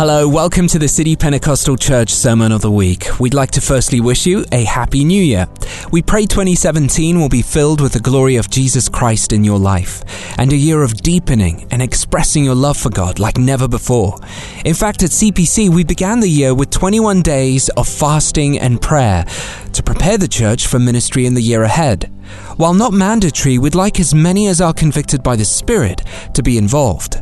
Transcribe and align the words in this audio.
Hello, 0.00 0.26
welcome 0.26 0.66
to 0.68 0.78
the 0.78 0.88
City 0.88 1.14
Pentecostal 1.14 1.76
Church 1.76 2.08
Sermon 2.08 2.52
of 2.52 2.62
the 2.62 2.70
Week. 2.70 3.20
We'd 3.20 3.34
like 3.34 3.50
to 3.50 3.60
firstly 3.60 4.00
wish 4.00 4.24
you 4.24 4.46
a 4.50 4.64
Happy 4.64 5.04
New 5.04 5.22
Year. 5.22 5.46
We 5.92 6.00
pray 6.00 6.24
2017 6.24 7.20
will 7.20 7.28
be 7.28 7.42
filled 7.42 7.82
with 7.82 7.92
the 7.92 8.00
glory 8.00 8.36
of 8.36 8.48
Jesus 8.48 8.88
Christ 8.88 9.30
in 9.30 9.44
your 9.44 9.58
life 9.58 10.02
and 10.38 10.54
a 10.54 10.56
year 10.56 10.82
of 10.82 10.94
deepening 10.94 11.68
and 11.70 11.82
expressing 11.82 12.46
your 12.46 12.54
love 12.54 12.78
for 12.78 12.88
God 12.88 13.18
like 13.18 13.36
never 13.36 13.68
before. 13.68 14.16
In 14.64 14.72
fact, 14.72 15.02
at 15.02 15.10
CPC, 15.10 15.68
we 15.68 15.84
began 15.84 16.20
the 16.20 16.30
year 16.30 16.54
with 16.54 16.70
21 16.70 17.20
days 17.20 17.68
of 17.76 17.86
fasting 17.86 18.58
and 18.58 18.80
prayer 18.80 19.26
to 19.74 19.82
prepare 19.82 20.16
the 20.16 20.28
church 20.28 20.66
for 20.66 20.78
ministry 20.78 21.26
in 21.26 21.34
the 21.34 21.42
year 21.42 21.62
ahead. 21.62 22.10
While 22.56 22.72
not 22.72 22.94
mandatory, 22.94 23.58
we'd 23.58 23.74
like 23.74 24.00
as 24.00 24.14
many 24.14 24.46
as 24.46 24.62
are 24.62 24.72
convicted 24.72 25.22
by 25.22 25.36
the 25.36 25.44
Spirit 25.44 26.00
to 26.32 26.42
be 26.42 26.56
involved. 26.56 27.20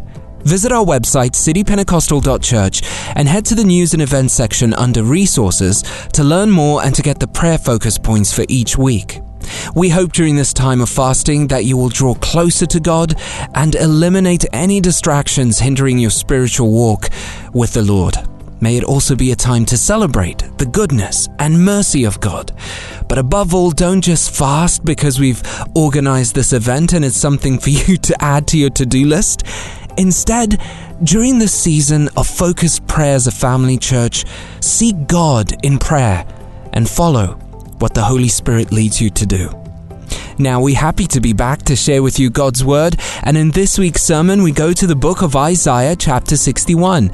Visit 0.48 0.72
our 0.72 0.82
website, 0.82 1.32
citypentecostal.church, 1.32 2.80
and 3.16 3.28
head 3.28 3.44
to 3.44 3.54
the 3.54 3.64
news 3.64 3.92
and 3.92 4.00
events 4.00 4.32
section 4.32 4.72
under 4.72 5.02
resources 5.02 5.82
to 6.14 6.24
learn 6.24 6.50
more 6.50 6.82
and 6.82 6.94
to 6.94 7.02
get 7.02 7.20
the 7.20 7.26
prayer 7.26 7.58
focus 7.58 7.98
points 7.98 8.32
for 8.32 8.46
each 8.48 8.78
week. 8.78 9.20
We 9.74 9.90
hope 9.90 10.12
during 10.12 10.36
this 10.36 10.54
time 10.54 10.80
of 10.80 10.88
fasting 10.88 11.48
that 11.48 11.66
you 11.66 11.76
will 11.76 11.90
draw 11.90 12.14
closer 12.14 12.64
to 12.64 12.80
God 12.80 13.20
and 13.54 13.74
eliminate 13.74 14.46
any 14.54 14.80
distractions 14.80 15.58
hindering 15.58 15.98
your 15.98 16.10
spiritual 16.10 16.72
walk 16.72 17.10
with 17.52 17.74
the 17.74 17.82
Lord. 17.82 18.16
May 18.62 18.78
it 18.78 18.84
also 18.84 19.14
be 19.14 19.30
a 19.32 19.36
time 19.36 19.66
to 19.66 19.76
celebrate 19.76 20.38
the 20.56 20.66
goodness 20.66 21.28
and 21.38 21.62
mercy 21.62 22.04
of 22.04 22.20
God. 22.20 22.52
But 23.06 23.18
above 23.18 23.54
all, 23.54 23.70
don't 23.70 24.00
just 24.00 24.34
fast 24.34 24.82
because 24.82 25.20
we've 25.20 25.42
organized 25.74 26.34
this 26.34 26.54
event 26.54 26.94
and 26.94 27.04
it's 27.04 27.18
something 27.18 27.58
for 27.58 27.68
you 27.70 27.98
to 27.98 28.24
add 28.24 28.48
to 28.48 28.56
your 28.56 28.70
to 28.70 28.86
do 28.86 29.04
list. 29.04 29.42
Instead, 29.98 30.62
during 31.02 31.38
this 31.38 31.52
season 31.52 32.08
of 32.16 32.26
focused 32.26 32.86
prayer 32.86 33.16
as 33.16 33.26
a 33.26 33.32
family 33.32 33.76
church, 33.76 34.24
seek 34.60 35.08
God 35.08 35.52
in 35.64 35.78
prayer 35.78 36.24
and 36.72 36.88
follow 36.88 37.34
what 37.80 37.94
the 37.94 38.02
Holy 38.02 38.28
Spirit 38.28 38.72
leads 38.72 39.00
you 39.00 39.10
to 39.10 39.26
do. 39.26 39.50
Now, 40.38 40.60
we're 40.60 40.76
happy 40.76 41.08
to 41.08 41.20
be 41.20 41.32
back 41.32 41.62
to 41.64 41.74
share 41.74 42.00
with 42.00 42.20
you 42.20 42.30
God's 42.30 42.64
Word, 42.64 42.94
and 43.24 43.36
in 43.36 43.50
this 43.50 43.76
week's 43.76 44.04
sermon, 44.04 44.44
we 44.44 44.52
go 44.52 44.72
to 44.72 44.86
the 44.86 44.94
book 44.94 45.20
of 45.22 45.34
Isaiah, 45.34 45.96
chapter 45.96 46.36
61. 46.36 47.08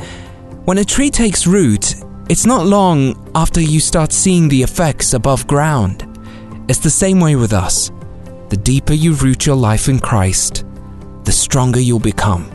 When 0.66 0.77
a 0.77 0.84
tree 0.84 1.09
takes 1.09 1.47
root, 1.47 1.97
it's 2.28 2.44
not 2.44 2.66
long 2.66 3.31
after 3.34 3.62
you 3.62 3.81
start 3.81 4.12
seeing 4.12 4.48
the 4.48 4.62
effects 4.62 5.14
above 5.14 5.47
ground. 5.47 6.06
It's 6.69 6.81
the 6.81 6.91
same 6.91 7.19
way 7.19 7.34
with 7.34 7.55
us. 7.55 7.91
The 8.50 8.59
deeper 8.59 8.92
you 8.92 9.14
root 9.14 9.47
your 9.47 9.56
life 9.56 9.89
in 9.89 10.00
Christ, 10.00 10.66
the 11.25 11.33
stronger 11.33 11.81
you'll 11.81 12.00
become. 12.00 12.53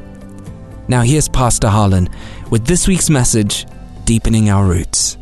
Now, 0.90 1.04
here's 1.04 1.30
Pastor 1.30 1.68
Harlyn 1.68 2.12
with 2.50 2.66
this 2.66 2.88
week's 2.88 3.12
message 3.12 3.68
Deepening 4.06 4.50
Our 4.50 4.66
Roots. 4.66 5.20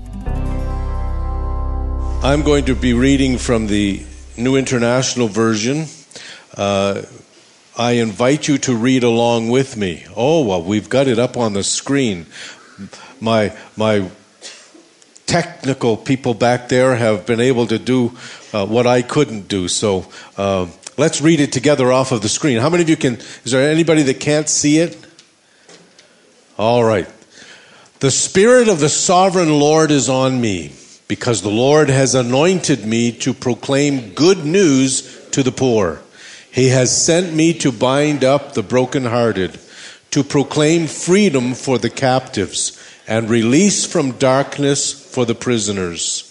I'm 2.24 2.42
going 2.42 2.64
to 2.66 2.74
be 2.74 2.94
reading 2.94 3.38
from 3.38 3.68
the 3.68 4.02
New 4.38 4.56
International 4.56 5.28
Version. 5.28 5.88
Uh, 6.56 7.02
I 7.78 7.92
invite 7.92 8.48
you 8.48 8.58
to 8.60 8.78
read 8.78 9.04
along 9.04 9.50
with 9.50 9.76
me. 9.76 10.06
Oh, 10.16 10.46
well, 10.46 10.64
we've 10.64 10.88
got 10.88 11.10
it 11.10 11.20
up 11.20 11.36
on 11.36 11.52
the 11.52 11.64
screen. 11.64 12.28
My, 13.20 13.54
my 13.76 14.10
technical 15.26 15.98
people 15.98 16.34
back 16.34 16.70
there 16.70 16.96
have 16.96 17.26
been 17.26 17.42
able 17.42 17.68
to 17.68 17.78
do 17.78 18.14
uh, 18.54 18.66
what 18.66 18.88
I 18.88 19.02
couldn't 19.02 19.50
do. 19.50 19.68
So 19.68 20.06
uh, 20.38 20.68
let's 20.96 21.20
read 21.20 21.42
it 21.42 21.52
together 21.52 21.92
off 21.92 22.14
of 22.14 22.22
the 22.22 22.30
screen. 22.30 22.58
How 22.60 22.70
many 22.70 22.84
of 22.84 22.90
you 22.90 22.96
can? 22.96 23.16
Is 23.44 23.52
there 23.52 23.70
anybody 23.70 24.04
that 24.04 24.22
can't 24.22 24.48
see 24.48 24.78
it? 24.78 25.07
All 26.58 26.84
right. 26.84 27.08
The 28.00 28.10
Spirit 28.10 28.68
of 28.68 28.80
the 28.80 28.90
Sovereign 28.90 29.60
Lord 29.60 29.92
is 29.92 30.10
on 30.10 30.42
me, 30.42 30.72
because 31.08 31.44
the 31.44 31.50
Lord 31.50 31.90
has 31.90 32.16
anointed 32.16 32.84
me 32.84 33.12
to 33.20 33.34
proclaim 33.34 34.16
good 34.16 34.44
news 34.44 35.30
to 35.30 35.44
the 35.44 35.52
poor. 35.52 36.02
He 36.52 36.70
has 36.70 37.06
sent 37.06 37.32
me 37.32 37.54
to 37.60 37.72
bind 37.72 38.24
up 38.24 38.54
the 38.54 38.64
brokenhearted, 38.64 39.60
to 40.10 40.24
proclaim 40.24 40.88
freedom 40.88 41.54
for 41.54 41.78
the 41.78 41.92
captives, 41.92 42.76
and 43.08 43.30
release 43.30 43.86
from 43.86 44.14
darkness 44.14 44.92
for 44.92 45.26
the 45.26 45.36
prisoners, 45.36 46.24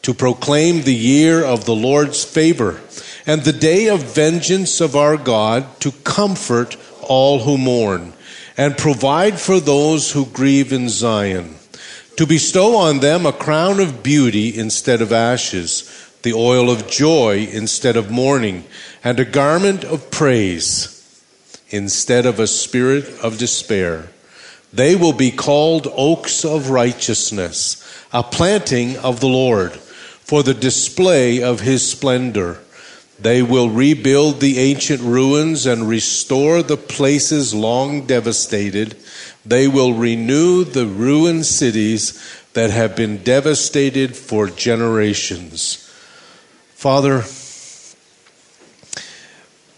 to 0.00 0.14
proclaim 0.14 0.82
the 0.82 0.94
year 0.94 1.44
of 1.44 1.66
the 1.66 1.74
Lord's 1.74 2.24
favor, 2.24 2.80
and 3.26 3.42
the 3.42 3.52
day 3.52 3.88
of 3.88 4.02
vengeance 4.14 4.80
of 4.80 4.96
our 4.96 5.18
God, 5.18 5.78
to 5.80 5.92
comfort 5.92 6.78
all 7.02 7.40
who 7.40 7.58
mourn 7.58 8.14
and 8.56 8.78
provide 8.78 9.38
for 9.38 9.60
those 9.60 10.12
who 10.12 10.26
grieve 10.26 10.72
in 10.72 10.88
Zion, 10.88 11.56
to 12.16 12.26
bestow 12.26 12.76
on 12.76 13.00
them 13.00 13.26
a 13.26 13.32
crown 13.32 13.80
of 13.80 14.02
beauty 14.02 14.56
instead 14.56 15.02
of 15.02 15.12
ashes, 15.12 15.90
the 16.22 16.32
oil 16.32 16.70
of 16.70 16.88
joy 16.88 17.48
instead 17.50 17.96
of 17.96 18.10
mourning, 18.10 18.64
and 19.02 19.18
a 19.18 19.24
garment 19.24 19.84
of 19.84 20.10
praise 20.10 20.90
instead 21.70 22.24
of 22.24 22.38
a 22.38 22.46
spirit 22.46 23.08
of 23.20 23.38
despair. 23.38 24.08
They 24.72 24.94
will 24.96 25.12
be 25.12 25.30
called 25.30 25.88
oaks 25.92 26.44
of 26.44 26.70
righteousness, 26.70 27.80
a 28.12 28.22
planting 28.22 28.96
of 28.98 29.20
the 29.20 29.28
Lord, 29.28 29.72
for 29.72 30.42
the 30.42 30.54
display 30.54 31.42
of 31.42 31.60
his 31.60 31.88
splendor. 31.88 32.58
They 33.18 33.42
will 33.42 33.70
rebuild 33.70 34.40
the 34.40 34.58
ancient 34.58 35.00
ruins 35.00 35.66
and 35.66 35.88
restore 35.88 36.62
the 36.62 36.76
places 36.76 37.54
long 37.54 38.06
devastated. 38.06 38.96
They 39.46 39.68
will 39.68 39.94
renew 39.94 40.64
the 40.64 40.86
ruined 40.86 41.46
cities 41.46 42.20
that 42.54 42.70
have 42.70 42.96
been 42.96 43.22
devastated 43.22 44.16
for 44.16 44.48
generations. 44.48 45.76
Father, 46.74 47.24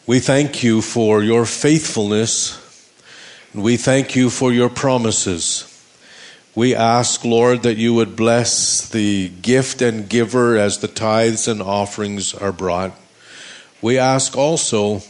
we 0.07 0.21
thank 0.21 0.63
you 0.63 0.81
for 0.81 1.23
your 1.23 1.45
faithfulness. 1.45 2.63
We 3.55 3.77
thank 3.77 4.17
you 4.17 4.31
for 4.31 4.53
your 4.53 4.69
promises. 4.69 5.73
We 6.55 6.75
ask, 6.75 7.25
Lord, 7.25 7.63
that 7.65 7.77
you 7.77 7.93
would 7.95 8.17
bless 8.17 8.89
the 8.89 9.29
gift 9.29 9.83
and 9.83 10.09
giver 10.09 10.57
as 10.57 10.79
the 10.79 10.89
tithes 10.89 11.47
and 11.49 11.61
offerings 11.61 12.33
are 12.33 12.53
brought. 12.53 12.99
We 13.83 13.99
ask 13.99 14.37
also 14.37 15.03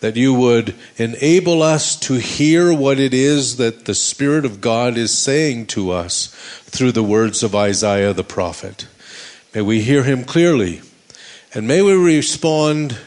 that 0.00 0.16
you 0.16 0.34
would 0.34 0.74
enable 0.96 1.62
us 1.62 1.96
to 2.00 2.14
hear 2.14 2.74
what 2.74 2.98
it 2.98 3.14
is 3.14 3.56
that 3.56 3.84
the 3.84 3.94
Spirit 3.94 4.44
of 4.44 4.60
God 4.60 4.96
is 4.96 5.16
saying 5.16 5.66
to 5.66 5.92
us 5.92 6.26
through 6.64 6.92
the 6.92 7.02
words 7.04 7.42
of 7.42 7.54
Isaiah 7.54 8.12
the 8.12 8.24
prophet. 8.24 8.88
May 9.54 9.62
we 9.62 9.82
hear 9.82 10.02
him 10.02 10.24
clearly, 10.24 10.82
and 11.54 11.68
may 11.68 11.82
we 11.82 11.92
respond 11.92 12.98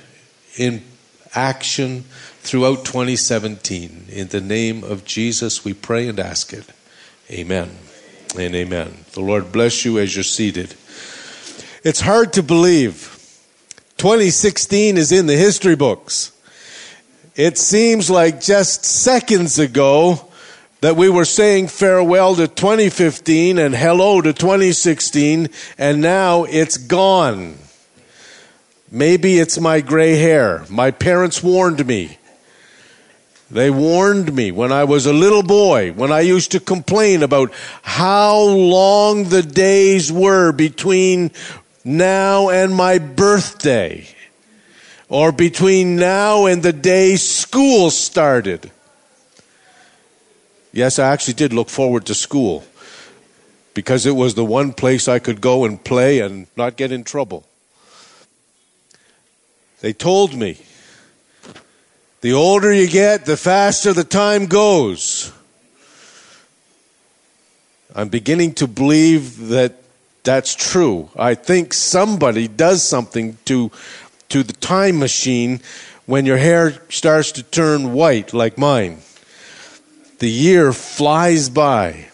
in 0.58 0.84
action 1.34 2.04
throughout 2.40 2.86
2017. 2.86 4.06
In 4.09 4.28
the 4.30 4.42
name 4.42 4.84
of 4.84 5.04
Jesus, 5.04 5.66
we 5.66 5.74
pray 5.74 6.08
and 6.08 6.20
ask 6.20 6.54
it. 6.54 6.66
Amen 7.30 7.72
and 8.38 8.56
amen. 8.56 9.06
The 9.14 9.22
Lord 9.22 9.52
bless 9.52 9.84
you 9.84 9.98
as 10.00 10.16
you're 10.16 10.24
seated. 10.24 10.75
It's 11.84 12.02
hard 12.02 12.34
to 12.34 12.44
believe 12.44 13.15
2016 13.97 14.97
is 14.97 15.11
in 15.11 15.25
the 15.25 15.38
history 15.38 15.75
books. 15.75 16.31
It 17.35 17.57
seems 17.57 18.09
like 18.09 18.41
just 18.41 18.83
seconds 18.83 19.57
ago 19.57 20.29
that 20.81 20.95
we 20.95 21.09
were 21.09 21.25
saying 21.25 21.69
farewell 21.69 22.35
to 22.35 22.47
2015 22.47 23.57
and 23.57 23.73
hello 23.73 24.22
to 24.22 24.33
2016, 24.33 25.47
and 25.78 26.01
now 26.01 26.44
it's 26.44 26.78
gone. 26.78 27.56
Maybe 28.91 29.39
it's 29.39 29.59
my 29.59 29.81
gray 29.81 30.16
hair. 30.16 30.66
My 30.69 30.91
parents 30.91 31.41
warned 31.41 31.85
me. 31.88 32.17
They 33.50 33.69
warned 33.69 34.33
me 34.33 34.51
when 34.51 34.72
I 34.72 34.83
was 34.83 35.06
a 35.06 35.13
little 35.13 35.44
boy, 35.44 35.91
when 35.94 36.12
I 36.12 36.21
used 36.21 36.51
to 36.51 36.59
complain 36.59 37.24
about 37.24 37.53
how 37.81 38.39
long 38.41 39.25
the 39.25 39.44
days 39.44 40.12
were 40.12 40.51
between 40.51 41.31
now 41.86 42.50
and 42.50 42.76
my 42.76 42.98
birthday, 42.98 44.08
or 45.08 45.32
between 45.32 45.96
now 45.96 46.48
and 46.48 46.64
the 46.64 46.74
day 46.74 47.16
school 47.16 47.92
started. 47.92 48.72
Yes, 50.74 51.00
I 51.00 51.14
actually 51.14 51.36
did 51.36 51.54
look 51.54 51.70
forward 51.70 52.08
to 52.08 52.16
school 52.16 52.66
because 53.76 54.06
it 54.06 54.16
was 54.16 54.34
the 54.34 54.44
one 54.44 54.74
place 54.74 55.08
I 55.08 55.20
could 55.20 55.40
go 55.40 55.64
and 55.64 55.82
play 55.82 56.20
and 56.20 56.48
not 56.58 56.76
get 56.76 56.92
in 56.92 57.04
trouble. 57.04 57.46
They 59.82 59.94
told 59.94 60.36
me 60.36 60.58
the 62.22 62.34
older 62.34 62.74
you 62.74 62.90
get, 62.90 63.26
the 63.26 63.38
faster 63.38 63.94
the 63.94 64.04
time 64.04 64.48
goes. 64.48 65.32
I'm 67.94 68.10
beginning 68.10 68.56
to 68.56 68.68
believe 68.68 69.50
that 69.50 69.85
that's 70.25 70.56
true. 70.56 71.10
I 71.16 71.36
think 71.36 71.74
somebody 71.74 72.50
does 72.50 72.83
something 72.83 73.38
to 73.45 73.72
to 74.30 74.44
the 74.44 74.54
time 74.54 75.00
machine 75.00 75.60
when 76.06 76.25
your 76.25 76.38
hair 76.38 76.81
starts 76.89 77.33
to 77.33 77.44
turn 77.44 77.92
white 77.94 78.33
like 78.33 78.57
mine. 78.57 79.00
The 80.19 80.30
year 80.30 80.72
flies 80.74 81.50
by. 81.50 82.07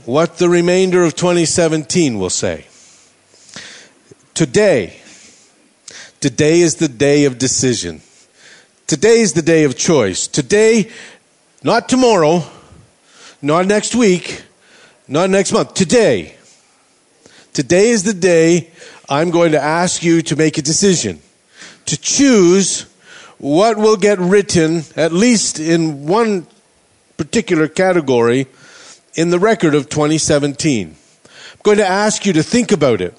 what 0.06 0.38
the 0.38 0.50
remainder 0.50 1.04
of 1.04 1.16
2017 1.16 2.18
will 2.18 2.30
say. 2.30 2.66
Today, 4.34 5.00
today 6.20 6.62
is 6.62 6.76
the 6.76 6.88
day 6.88 7.26
of 7.26 7.38
decision. 7.38 8.02
Today 8.88 9.20
is 9.20 9.34
the 9.34 9.42
day 9.42 9.64
of 9.66 9.78
choice. 9.78 10.28
Today, 10.28 10.90
not 11.64 11.88
tomorrow, 11.88 12.44
not 13.42 13.66
next 13.66 13.96
week, 13.96 14.44
not 15.08 15.30
next 15.30 15.52
month. 15.52 15.74
Today. 15.74 16.36
Today 17.54 17.90
is 17.90 18.04
the 18.04 18.14
day 18.14 18.70
I'm 19.10 19.30
going 19.30 19.52
to 19.52 19.62
ask 19.62 20.04
you 20.04 20.22
to 20.22 20.36
make 20.36 20.58
a 20.58 20.62
decision, 20.62 21.20
to 21.86 21.98
choose 21.98 22.84
what 23.40 23.78
will 23.78 23.98
get 23.98 24.20
written, 24.20 24.84
at 24.96 25.12
least 25.12 25.60
in 25.60 26.08
one 26.08 26.48
particular 27.18 27.68
category, 27.68 28.48
in 29.16 29.32
the 29.32 29.40
record 29.40 29.76
of 29.76 29.90
2017. 29.90 30.88
I'm 30.88 31.60
going 31.64 31.78
to 31.80 31.88
ask 31.88 32.26
you 32.26 32.34
to 32.34 32.44
think 32.44 32.72
about 32.72 33.02
it. 33.02 33.14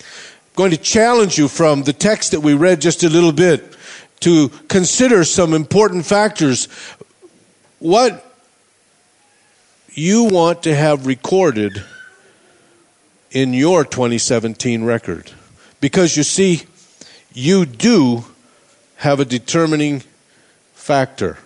I'm 0.00 0.06
going 0.54 0.70
to 0.70 0.78
challenge 0.78 1.36
you 1.36 1.48
from 1.48 1.82
the 1.82 1.92
text 1.92 2.30
that 2.30 2.40
we 2.40 2.54
read 2.54 2.80
just 2.80 3.02
a 3.02 3.10
little 3.10 3.32
bit 3.32 3.76
to 4.20 4.48
consider 4.68 5.24
some 5.24 5.52
important 5.52 6.06
factors. 6.06 6.68
What 7.80 8.27
you 9.98 10.24
want 10.24 10.62
to 10.62 10.74
have 10.74 11.06
recorded 11.06 11.82
in 13.32 13.52
your 13.52 13.84
2017 13.84 14.84
record. 14.84 15.32
Because 15.80 16.16
you 16.16 16.22
see, 16.22 16.62
you 17.32 17.66
do 17.66 18.24
have 18.96 19.18
a 19.18 19.24
determining 19.24 20.02
factor, 20.72 21.38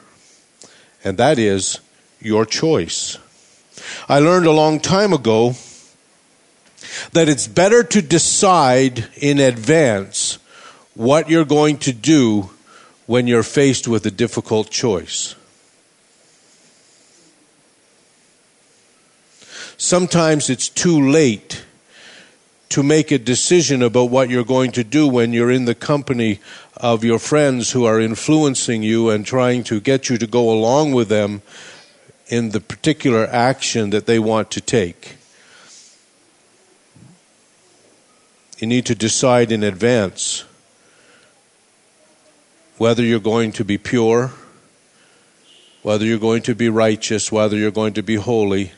and 1.02 1.16
that 1.18 1.38
is 1.38 1.80
your 2.20 2.44
choice. 2.44 3.18
I 4.08 4.18
learned 4.18 4.46
a 4.46 4.52
long 4.52 4.80
time 4.80 5.12
ago 5.12 5.54
that 7.12 7.28
it's 7.28 7.48
better 7.48 7.82
to 7.82 8.02
decide 8.02 9.08
in 9.16 9.38
advance 9.38 10.38
what 10.94 11.30
you're 11.30 11.46
going 11.46 11.78
to 11.78 11.92
do 11.92 12.50
when 13.06 13.26
you're 13.26 13.42
faced 13.42 13.88
with 13.88 14.04
a 14.04 14.10
difficult 14.10 14.70
choice. 14.70 15.34
Sometimes 19.76 20.50
it's 20.50 20.68
too 20.68 21.10
late 21.10 21.64
to 22.72 22.82
make 22.82 23.10
a 23.10 23.18
decision 23.18 23.82
about 23.82 24.08
what 24.08 24.30
you're 24.30 24.44
going 24.44 24.72
to 24.72 24.82
do 24.82 25.06
when 25.06 25.34
you're 25.34 25.50
in 25.50 25.66
the 25.66 25.74
company 25.74 26.40
of 26.78 27.04
your 27.04 27.18
friends 27.18 27.72
who 27.72 27.84
are 27.84 28.00
influencing 28.00 28.82
you 28.82 29.10
and 29.10 29.26
trying 29.26 29.62
to 29.62 29.78
get 29.78 30.08
you 30.08 30.16
to 30.16 30.26
go 30.26 30.50
along 30.50 30.92
with 30.92 31.08
them 31.08 31.42
in 32.28 32.48
the 32.50 32.60
particular 32.60 33.26
action 33.26 33.90
that 33.90 34.06
they 34.06 34.18
want 34.18 34.50
to 34.50 34.60
take. 34.60 35.16
You 38.58 38.66
need 38.66 38.86
to 38.86 38.94
decide 38.94 39.52
in 39.52 39.62
advance 39.62 40.44
whether 42.78 43.02
you're 43.02 43.20
going 43.20 43.52
to 43.52 43.64
be 43.66 43.76
pure, 43.76 44.32
whether 45.82 46.06
you're 46.06 46.18
going 46.18 46.42
to 46.42 46.54
be 46.54 46.70
righteous, 46.70 47.30
whether 47.30 47.56
you're 47.56 47.70
going 47.70 47.92
to 47.92 48.02
be 48.02 48.14
holy 48.14 48.72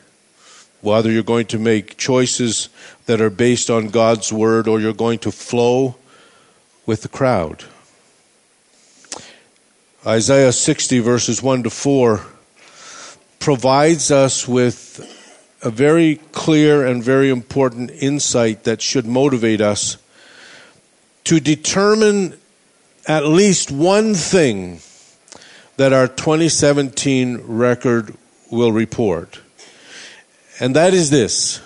whether 0.85 1.11
you're 1.11 1.23
going 1.23 1.47
to 1.47 1.57
make 1.57 1.97
choices 1.97 2.69
that 3.07 3.19
are 3.19 3.31
based 3.31 3.69
on 3.69 3.89
God's 3.89 4.31
word 4.31 4.67
or 4.67 4.79
you're 4.79 4.93
going 4.93 5.19
to 5.19 5.31
flow 5.31 5.95
with 6.85 7.01
the 7.01 7.09
crowd. 7.09 7.63
Isaiah 10.05 10.51
60, 10.51 10.99
verses 10.99 11.41
1 11.41 11.63
to 11.63 11.69
4, 11.71 12.21
provides 13.39 14.11
us 14.11 14.47
with 14.47 15.11
a 15.63 15.71
very 15.71 16.17
clear 16.31 16.85
and 16.85 17.03
very 17.03 17.29
important 17.29 17.89
insight 17.89 18.65
that 18.65 18.81
should 18.81 19.07
motivate 19.07 19.61
us 19.61 19.97
to 21.23 21.39
determine 21.39 22.37
at 23.07 23.25
least 23.25 23.71
one 23.71 24.13
thing 24.13 24.79
that 25.77 25.91
our 25.91 26.07
2017 26.07 27.41
record 27.47 28.15
will 28.51 28.71
report 28.71 29.39
and 30.59 30.75
that 30.75 30.93
is 30.93 31.09
this 31.09 31.61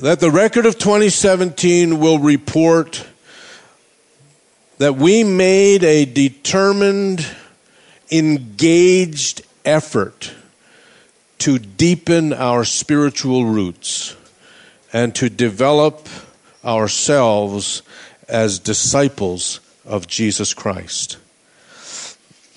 that 0.00 0.20
the 0.20 0.30
record 0.30 0.64
of 0.64 0.78
2017 0.78 1.98
will 1.98 2.18
report 2.18 3.06
that 4.78 4.96
we 4.96 5.22
made 5.22 5.84
a 5.84 6.04
determined, 6.06 7.26
engaged 8.10 9.42
effort 9.64 10.32
to 11.38 11.58
deepen 11.58 12.32
our 12.32 12.64
spiritual 12.64 13.44
roots 13.44 14.16
and 14.92 15.14
to 15.14 15.28
develop 15.28 16.08
ourselves 16.64 17.82
as 18.28 18.58
disciples 18.58 19.60
of 19.84 20.06
Jesus 20.06 20.54
Christ. 20.54 21.18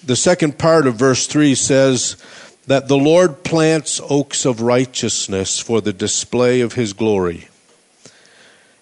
The 0.05 0.15
second 0.15 0.57
part 0.57 0.87
of 0.87 0.95
verse 0.95 1.27
3 1.27 1.55
says, 1.55 2.15
that 2.67 2.87
the 2.87 2.97
Lord 2.97 3.43
plants 3.43 4.01
oaks 4.09 4.45
of 4.45 4.61
righteousness 4.61 5.59
for 5.59 5.81
the 5.81 5.93
display 5.93 6.61
of 6.61 6.73
his 6.73 6.93
glory. 6.93 7.47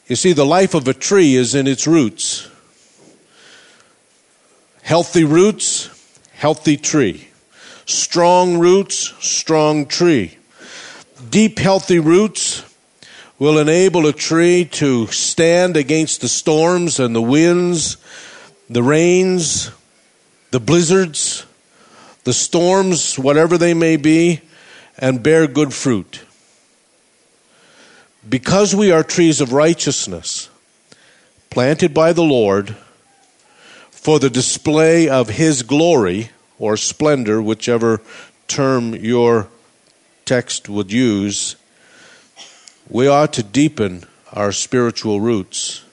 You 0.08 0.16
see, 0.16 0.34
the 0.34 0.46
life 0.46 0.74
of 0.74 0.88
a 0.88 0.94
tree 0.94 1.36
is 1.36 1.56
in 1.56 1.68
its 1.68 1.88
roots. 1.88 2.50
Healthy 4.82 5.24
roots, 5.24 5.90
healthy 6.34 6.78
tree. 6.78 7.28
Strong 7.86 8.60
roots, 8.60 9.14
strong 9.20 9.86
tree. 9.86 10.38
Deep, 11.30 11.60
healthy 11.60 12.00
roots 12.00 12.64
will 13.40 13.58
enable 13.58 14.06
a 14.08 14.14
tree 14.14 14.66
to 14.66 15.08
stand 15.08 15.76
against 15.76 16.22
the 16.22 16.30
storms 16.30 17.00
and 17.00 17.16
the 17.16 17.22
winds, 17.22 17.98
the 18.70 18.84
rains, 18.84 19.72
the 20.52 20.60
blizzards, 20.60 21.46
the 22.24 22.34
storms, 22.34 23.18
whatever 23.20 23.58
they 23.58 23.74
may 23.74 23.98
be, 23.98 24.42
and 24.98 25.24
bear 25.24 25.48
good 25.48 25.74
fruit. 25.74 26.22
because 28.28 28.74
we 28.74 28.92
are 28.92 29.04
trees 29.04 29.42
of 29.42 29.52
righteousness, 29.52 30.50
planted 31.50 31.94
by 31.94 32.14
the 32.14 32.24
Lord 32.24 32.76
for 33.92 34.20
the 34.20 34.30
display 34.30 35.10
of 35.10 35.30
His 35.30 35.62
glory 35.62 36.30
or 36.58 36.78
splendor, 36.78 37.42
whichever 37.42 38.02
term 38.48 38.96
your 38.96 39.48
text 40.26 40.70
would 40.70 40.92
use, 40.92 41.56
we 42.90 43.08
ought 43.08 43.34
to 43.34 43.44
deepen 43.44 44.06
our 44.32 44.52
spiritual 44.52 45.20
roots. 45.20 45.84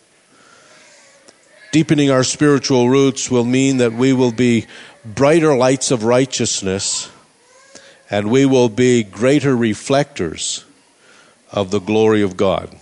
Deepening 1.72 2.10
our 2.10 2.24
spiritual 2.24 2.88
roots 2.88 3.30
will 3.30 3.44
mean 3.44 3.76
that 3.76 3.92
we 3.92 4.12
will 4.12 4.32
be 4.32 4.66
brighter 5.04 5.56
lights 5.56 5.92
of 5.92 6.02
righteousness 6.02 7.08
and 8.10 8.28
we 8.28 8.44
will 8.44 8.68
be 8.68 9.04
greater 9.04 9.56
reflectors 9.56 10.64
of 11.52 11.70
the 11.70 11.78
glory 11.78 12.22
of 12.22 12.36
God. 12.36 12.76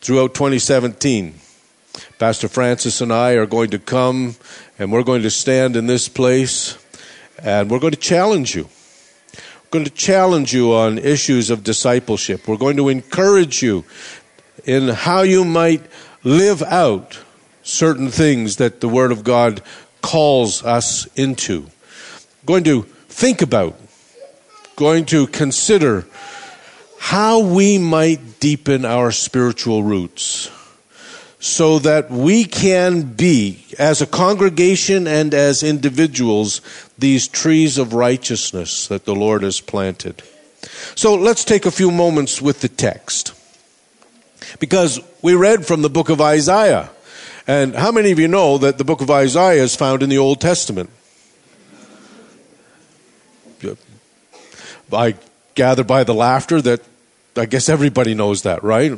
Throughout 0.00 0.34
2017, 0.34 1.34
Pastor 2.20 2.46
Francis 2.46 3.00
and 3.00 3.12
I 3.12 3.32
are 3.32 3.46
going 3.46 3.70
to 3.70 3.78
come 3.80 4.36
and 4.78 4.92
we're 4.92 5.02
going 5.02 5.22
to 5.22 5.30
stand 5.30 5.74
in 5.74 5.88
this 5.88 6.08
place 6.08 6.78
and 7.42 7.68
we're 7.68 7.80
going 7.80 7.92
to 7.92 7.98
challenge 7.98 8.54
you. 8.54 8.68
We're 9.64 9.80
going 9.80 9.84
to 9.84 9.90
challenge 9.90 10.54
you 10.54 10.72
on 10.72 10.96
issues 10.96 11.50
of 11.50 11.62
discipleship. 11.62 12.48
We're 12.48 12.56
going 12.56 12.78
to 12.78 12.88
encourage 12.88 13.62
you 13.62 13.84
in 14.64 14.88
how 14.88 15.22
you 15.22 15.44
might 15.44 15.82
live 16.24 16.62
out 16.62 17.18
certain 17.62 18.10
things 18.10 18.56
that 18.56 18.80
the 18.80 18.88
Word 18.88 19.12
of 19.12 19.24
God 19.24 19.62
calls 20.02 20.64
us 20.64 21.06
into. 21.16 21.66
Going 22.46 22.64
to 22.64 22.82
think 22.82 23.42
about, 23.42 23.78
going 24.76 25.04
to 25.06 25.26
consider 25.26 26.06
how 26.98 27.40
we 27.40 27.78
might 27.78 28.40
deepen 28.40 28.84
our 28.84 29.10
spiritual 29.10 29.82
roots 29.82 30.50
so 31.40 31.78
that 31.78 32.10
we 32.10 32.44
can 32.44 33.02
be, 33.02 33.64
as 33.78 34.02
a 34.02 34.06
congregation 34.06 35.06
and 35.06 35.32
as 35.32 35.62
individuals, 35.62 36.60
these 36.98 37.28
trees 37.28 37.78
of 37.78 37.94
righteousness 37.94 38.88
that 38.88 39.04
the 39.04 39.14
Lord 39.14 39.42
has 39.42 39.60
planted. 39.60 40.22
So 40.96 41.14
let's 41.14 41.44
take 41.44 41.64
a 41.64 41.70
few 41.70 41.92
moments 41.92 42.42
with 42.42 42.60
the 42.60 42.68
text. 42.68 43.37
Because 44.58 45.00
we 45.22 45.34
read 45.34 45.66
from 45.66 45.82
the 45.82 45.90
book 45.90 46.08
of 46.08 46.20
Isaiah. 46.20 46.90
And 47.46 47.74
how 47.74 47.92
many 47.92 48.10
of 48.10 48.18
you 48.18 48.28
know 48.28 48.58
that 48.58 48.78
the 48.78 48.84
book 48.84 49.00
of 49.00 49.10
Isaiah 49.10 49.62
is 49.62 49.74
found 49.74 50.02
in 50.02 50.10
the 50.10 50.18
Old 50.18 50.40
Testament? 50.40 50.90
I 54.92 55.16
gather 55.54 55.84
by 55.84 56.04
the 56.04 56.14
laughter 56.14 56.60
that 56.62 56.82
I 57.36 57.46
guess 57.46 57.68
everybody 57.68 58.14
knows 58.14 58.42
that, 58.42 58.64
right? 58.64 58.92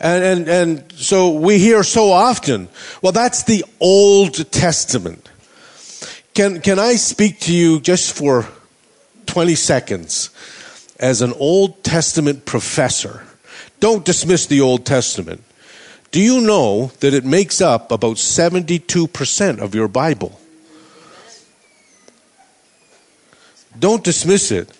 And, 0.00 0.24
and, 0.24 0.48
and 0.48 0.92
so 0.92 1.30
we 1.30 1.58
hear 1.58 1.82
so 1.82 2.10
often, 2.10 2.68
well, 3.02 3.12
that's 3.12 3.44
the 3.44 3.64
Old 3.80 4.50
Testament. 4.52 5.28
Can, 6.34 6.60
can 6.60 6.78
I 6.78 6.96
speak 6.96 7.40
to 7.40 7.54
you 7.54 7.80
just 7.80 8.16
for 8.16 8.46
20 9.26 9.54
seconds 9.54 10.30
as 10.98 11.22
an 11.22 11.32
Old 11.32 11.82
Testament 11.82 12.44
professor? 12.44 13.23
Don't 13.84 14.06
dismiss 14.06 14.46
the 14.46 14.62
Old 14.62 14.86
Testament. 14.86 15.44
Do 16.10 16.18
you 16.18 16.40
know 16.40 16.86
that 17.00 17.12
it 17.12 17.26
makes 17.26 17.60
up 17.60 17.92
about 17.92 18.16
72% 18.16 19.58
of 19.58 19.74
your 19.74 19.88
Bible? 19.88 20.40
Don't 23.78 24.02
dismiss 24.02 24.50
it. 24.50 24.70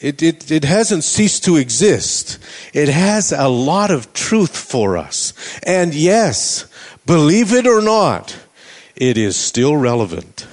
It, 0.00 0.24
it, 0.24 0.50
it 0.50 0.64
hasn't 0.64 1.04
ceased 1.04 1.44
to 1.44 1.54
exist. 1.54 2.40
It 2.72 2.88
has 2.88 3.30
a 3.30 3.46
lot 3.46 3.92
of 3.92 4.12
truth 4.12 4.56
for 4.56 4.96
us. 4.96 5.32
And 5.62 5.94
yes, 5.94 6.66
believe 7.06 7.52
it 7.52 7.64
or 7.64 7.80
not, 7.80 8.36
it 8.96 9.16
is 9.16 9.36
still 9.36 9.76
relevant. 9.76 10.48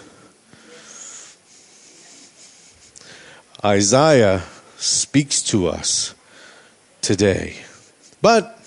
Isaiah 3.65 4.43
speaks 4.77 5.41
to 5.41 5.65
us 5.65 6.13
today. 7.07 7.55
But 8.21 8.59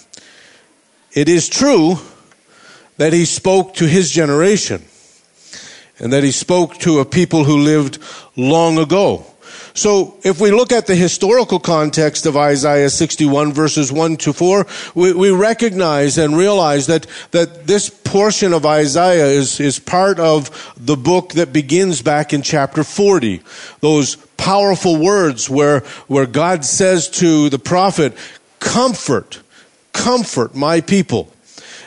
it 1.12 1.28
is 1.28 1.46
true 1.46 1.96
that 2.96 3.12
he 3.12 3.26
spoke 3.26 3.74
to 3.74 3.86
his 3.86 4.10
generation 4.10 4.82
and 5.98 6.10
that 6.14 6.24
he 6.24 6.32
spoke 6.32 6.78
to 6.78 7.00
a 7.00 7.04
people 7.04 7.44
who 7.44 7.58
lived 7.58 7.98
long 8.36 8.78
ago. 8.78 9.26
So 9.74 10.16
if 10.22 10.40
we 10.40 10.50
look 10.50 10.72
at 10.72 10.86
the 10.86 10.94
historical 10.94 11.60
context 11.60 12.26
of 12.26 12.36
Isaiah 12.36 12.90
61 12.90 13.52
verses 13.52 13.92
1 13.92 14.16
to 14.18 14.32
4, 14.32 14.66
we, 14.94 15.12
we, 15.12 15.30
recognize 15.30 16.18
and 16.18 16.36
realize 16.36 16.86
that, 16.88 17.06
that 17.30 17.66
this 17.66 17.88
portion 17.88 18.52
of 18.52 18.66
Isaiah 18.66 19.26
is, 19.26 19.60
is 19.60 19.78
part 19.78 20.18
of 20.18 20.74
the 20.76 20.96
book 20.96 21.32
that 21.32 21.52
begins 21.52 22.02
back 22.02 22.32
in 22.32 22.42
chapter 22.42 22.84
40. 22.84 23.40
Those 23.80 24.16
powerful 24.36 24.96
words 24.96 25.48
where, 25.48 25.80
where 26.08 26.26
God 26.26 26.64
says 26.64 27.08
to 27.10 27.48
the 27.48 27.58
prophet, 27.58 28.16
comfort, 28.58 29.40
comfort 29.92 30.54
my 30.54 30.80
people. 30.80 31.32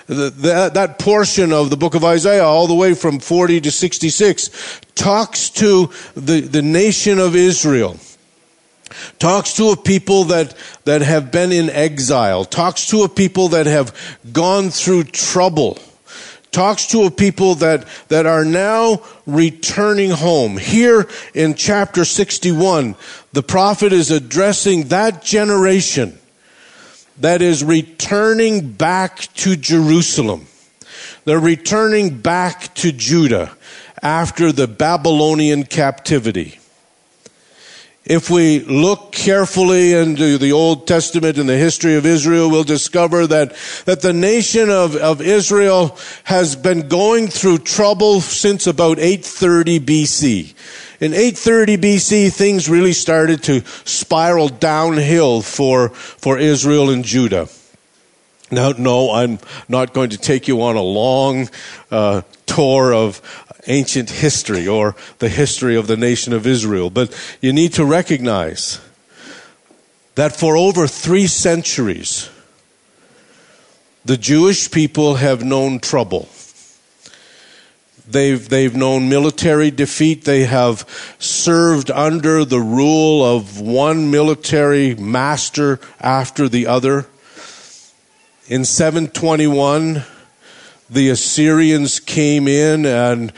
The, 0.08 0.72
that 0.74 1.00
portion 1.00 1.54
of 1.54 1.70
the 1.70 1.78
book 1.78 1.96
of 1.96 2.04
Isaiah, 2.04 2.44
all 2.44 2.68
the 2.68 2.74
way 2.74 2.94
from 2.94 3.20
40 3.20 3.62
to 3.62 3.72
66, 3.72 4.82
talks 4.96 5.50
to 5.52 5.90
the, 6.16 6.42
the 6.42 6.62
nation 6.62 7.20
of 7.20 7.36
Israel. 7.36 7.98
Talks 9.20 9.54
to 9.54 9.70
a 9.70 9.78
people 9.78 10.26
that, 10.26 10.56
that 10.86 11.02
have 11.02 11.32
been 11.32 11.52
in 11.52 11.70
exile. 11.70 12.46
Talks 12.46 12.88
to 12.88 13.04
a 13.04 13.10
people 13.10 13.50
that 13.50 13.66
have 13.66 14.20
gone 14.32 14.70
through 14.70 15.06
trouble. 15.06 15.80
Talks 16.52 16.88
to 16.88 17.04
a 17.04 17.12
people 17.12 17.56
that, 17.56 17.88
that 18.10 18.28
are 18.28 18.46
now 18.46 19.02
returning 19.26 20.12
home. 20.12 20.58
Here 20.58 21.10
in 21.34 21.56
chapter 21.56 22.06
61, 22.06 22.96
the 23.32 23.42
prophet 23.42 23.92
is 23.92 24.12
addressing 24.12 24.90
that 24.90 25.24
generation 25.24 26.20
that 27.18 27.42
is 27.42 27.64
returning 27.64 28.72
back 28.72 29.20
to 29.36 29.56
Jerusalem. 29.56 30.48
They're 31.26 31.40
returning 31.40 32.20
back 32.20 32.74
to 32.76 32.92
Judah 32.92 33.56
after 34.02 34.52
the 34.52 34.68
Babylonian 34.68 35.64
captivity. 35.64 36.60
If 38.06 38.30
we 38.30 38.60
look 38.60 39.14
carefully 39.14 39.94
into 39.94 40.38
the 40.38 40.52
Old 40.52 40.88
Testament 40.88 41.38
and 41.38 41.48
the 41.48 41.56
history 41.56 41.96
of 41.96 42.06
Israel, 42.06 42.52
we'll 42.52 42.66
discover 42.66 43.26
that, 43.28 43.56
that 43.86 44.02
the 44.02 44.12
nation 44.12 44.70
of, 44.70 44.98
of 44.98 45.22
Israel 45.22 45.98
has 46.26 46.58
been 46.58 46.90
going 46.90 47.30
through 47.30 47.60
trouble 47.60 48.20
since 48.20 48.68
about 48.68 49.00
830 49.00 49.80
BC. 49.80 50.54
In 51.04 51.14
830 51.14 51.80
BC, 51.80 52.32
things 52.32 52.70
really 52.70 52.94
started 52.94 53.44
to 53.44 53.60
spiral 53.84 54.48
downhill 54.48 55.42
for, 55.42 55.90
for 55.90 56.40
Israel 56.40 56.90
and 56.92 57.04
Judah. 57.04 57.50
Now, 58.50 58.72
no, 58.72 59.12
I'm 59.12 59.40
not 59.68 59.94
going 59.94 60.12
to 60.12 60.18
take 60.18 60.48
you 60.48 60.62
on 60.62 60.78
a 60.78 60.82
long 60.82 61.50
uh, 61.92 62.22
tour 62.46 62.94
of 62.94 63.22
ancient 63.68 64.12
history 64.12 64.66
or 64.66 64.96
the 65.20 65.28
history 65.28 65.76
of 65.76 65.88
the 65.88 65.98
nation 65.98 66.32
of 66.32 66.48
Israel, 66.48 66.90
but 66.90 67.14
you 67.42 67.52
need 67.52 67.74
to 67.74 67.84
recognize 67.84 68.80
that 70.16 70.34
for 70.34 70.56
over 70.56 70.88
three 70.88 71.28
centuries, 71.28 72.30
the 74.06 74.16
Jewish 74.16 74.72
people 74.72 75.16
have 75.16 75.44
known 75.44 75.80
trouble. 75.80 76.30
They've, 78.08 78.48
they've 78.48 78.76
known 78.76 79.08
military 79.08 79.72
defeat. 79.72 80.26
They 80.26 80.44
have 80.44 80.86
served 81.20 81.90
under 81.90 82.44
the 82.44 82.60
rule 82.60 83.24
of 83.24 83.62
one 83.62 84.12
military 84.12 84.94
master 84.96 85.80
after 86.02 86.50
the 86.50 86.68
other. 86.68 87.06
In 88.48 88.66
721, 88.66 90.04
the 90.90 91.10
Assyrians 91.10 92.02
came 92.02 92.48
in 92.48 92.86
and 92.86 93.32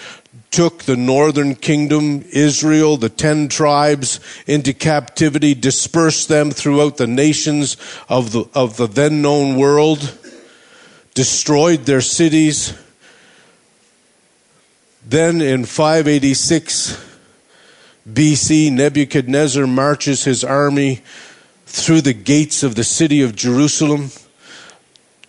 took 0.49 0.83
the 0.83 0.95
northern 0.95 1.53
kingdom, 1.53 2.25
Israel, 2.31 2.97
the 2.97 3.09
ten 3.09 3.47
tribes, 3.49 4.19
into 4.47 4.73
captivity, 4.73 5.53
dispersed 5.53 6.27
them 6.27 6.49
throughout 6.49 6.97
the 6.97 7.07
nations 7.07 7.77
of 8.09 8.31
the, 8.31 8.45
of 8.55 8.77
the 8.77 8.87
then 8.87 9.21
known 9.21 9.57
world, 9.57 10.17
destroyed 11.13 11.85
their 11.85 12.01
cities 12.01 12.73
then 15.07 15.39
in 15.39 15.65
586 15.65 16.99
BC, 18.09 18.71
Nebuchadnezzar 18.71 19.67
marches 19.67 20.23
his 20.23 20.43
army 20.43 21.01
through 21.67 22.01
the 22.01 22.13
gates 22.13 22.63
of 22.63 22.73
the 22.73 22.83
city 22.83 23.21
of 23.21 23.35
Jerusalem, 23.35 24.09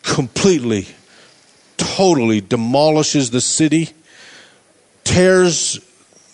completely, 0.02 0.88
totally 1.76 2.40
demolishes 2.40 3.30
the 3.30 3.40
city, 3.40 3.90
tears 5.04 5.78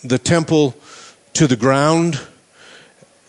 the 0.03 0.17
temple 0.17 0.75
to 1.33 1.45
the 1.45 1.57
ground, 1.57 2.21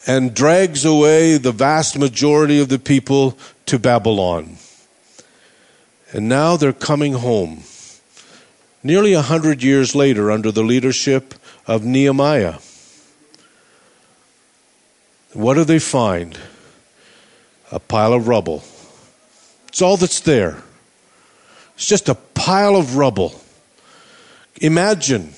and 0.06 0.34
drags 0.34 0.84
away 0.84 1.38
the 1.38 1.52
vast 1.52 1.98
majority 1.98 2.60
of 2.60 2.68
the 2.68 2.78
people 2.78 3.36
to 3.66 3.78
Babylon. 3.78 4.58
And 6.12 6.28
now 6.28 6.56
they're 6.56 6.72
coming 6.72 7.14
home. 7.14 7.64
Nearly 8.86 9.14
a 9.14 9.22
hundred 9.22 9.62
years 9.62 9.94
later, 9.94 10.30
under 10.30 10.52
the 10.52 10.62
leadership 10.62 11.34
of 11.66 11.86
Nehemiah. 11.86 12.56
What 15.32 15.54
do 15.54 15.64
they 15.64 15.78
find? 15.78 16.38
A 17.72 17.80
pile 17.80 18.12
of 18.12 18.28
rubble. 18.28 18.62
It's 19.68 19.80
all 19.80 19.96
that's 19.96 20.20
there. 20.20 20.62
It's 21.74 21.86
just 21.86 22.10
a 22.10 22.14
pile 22.14 22.76
of 22.76 22.96
rubble. 22.96 23.40
Imagine 24.60 25.32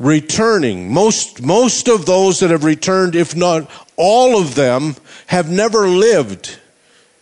returning. 0.00 0.92
Most, 0.92 1.40
most 1.40 1.88
of 1.88 2.04
those 2.04 2.40
that 2.40 2.50
have 2.50 2.64
returned, 2.64 3.14
if 3.14 3.36
not 3.36 3.70
all 3.96 4.40
of 4.40 4.56
them, 4.56 4.96
have 5.28 5.48
never 5.48 5.88
lived 5.88 6.58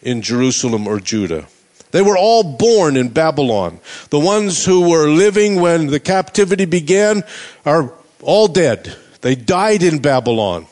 in 0.00 0.23
Jerusalem 0.23 0.87
or 0.87 0.99
Judah. 0.99 1.47
They 1.93 2.03
were 2.03 2.17
all 2.17 2.43
born 2.43 2.97
in 2.97 3.11
Babylon. 3.11 3.79
The 4.11 4.19
ones 4.19 4.65
who 4.65 4.91
were 4.91 5.09
living 5.09 5.61
when 5.61 5.87
the 5.87 6.01
captivity 6.01 6.65
began 6.65 7.23
are 7.65 7.93
all 8.23 8.49
dead. 8.49 8.97
They 9.21 9.35
died 9.35 9.83
in 9.83 10.01
Babylon. 10.01 10.67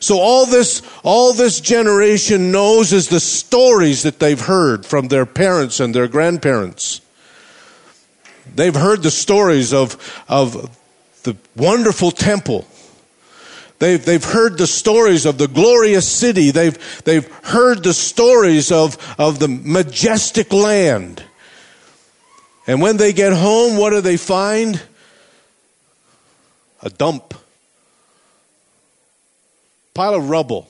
So 0.00 0.18
all 0.20 0.46
this, 0.46 0.82
all 1.02 1.32
this 1.32 1.60
generation 1.60 2.52
knows 2.52 2.92
is 2.92 3.08
the 3.08 3.20
stories 3.20 4.02
that 4.02 4.20
they've 4.20 4.40
heard 4.40 4.86
from 4.86 5.08
their 5.08 5.26
parents 5.26 5.80
and 5.80 5.94
their 5.94 6.06
grandparents. 6.06 7.00
They've 8.54 8.74
heard 8.74 9.02
the 9.02 9.10
stories 9.10 9.72
of, 9.72 9.96
of 10.28 10.76
the 11.22 11.36
wonderful 11.56 12.10
temple. 12.10 12.66
They've, 13.78 14.04
they've 14.04 14.24
heard 14.24 14.58
the 14.58 14.66
stories 14.66 15.24
of 15.24 15.38
the 15.38 15.46
glorious 15.46 16.08
city. 16.08 16.50
They've, 16.50 17.02
they've 17.04 17.26
heard 17.44 17.84
the 17.84 17.94
stories 17.94 18.72
of, 18.72 18.96
of 19.18 19.38
the 19.38 19.48
majestic 19.48 20.52
land. 20.52 21.22
And 22.66 22.82
when 22.82 22.96
they 22.96 23.12
get 23.12 23.32
home, 23.32 23.76
what 23.76 23.90
do 23.90 24.00
they 24.00 24.16
find? 24.16 24.82
A 26.82 26.90
dump. 26.90 27.34
Pile 29.94 30.14
of 30.14 30.28
rubble. 30.28 30.68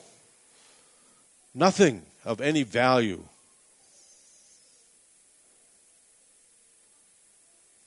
Nothing 1.55 2.03
of 2.23 2.41
any 2.41 2.61
value. 2.63 3.23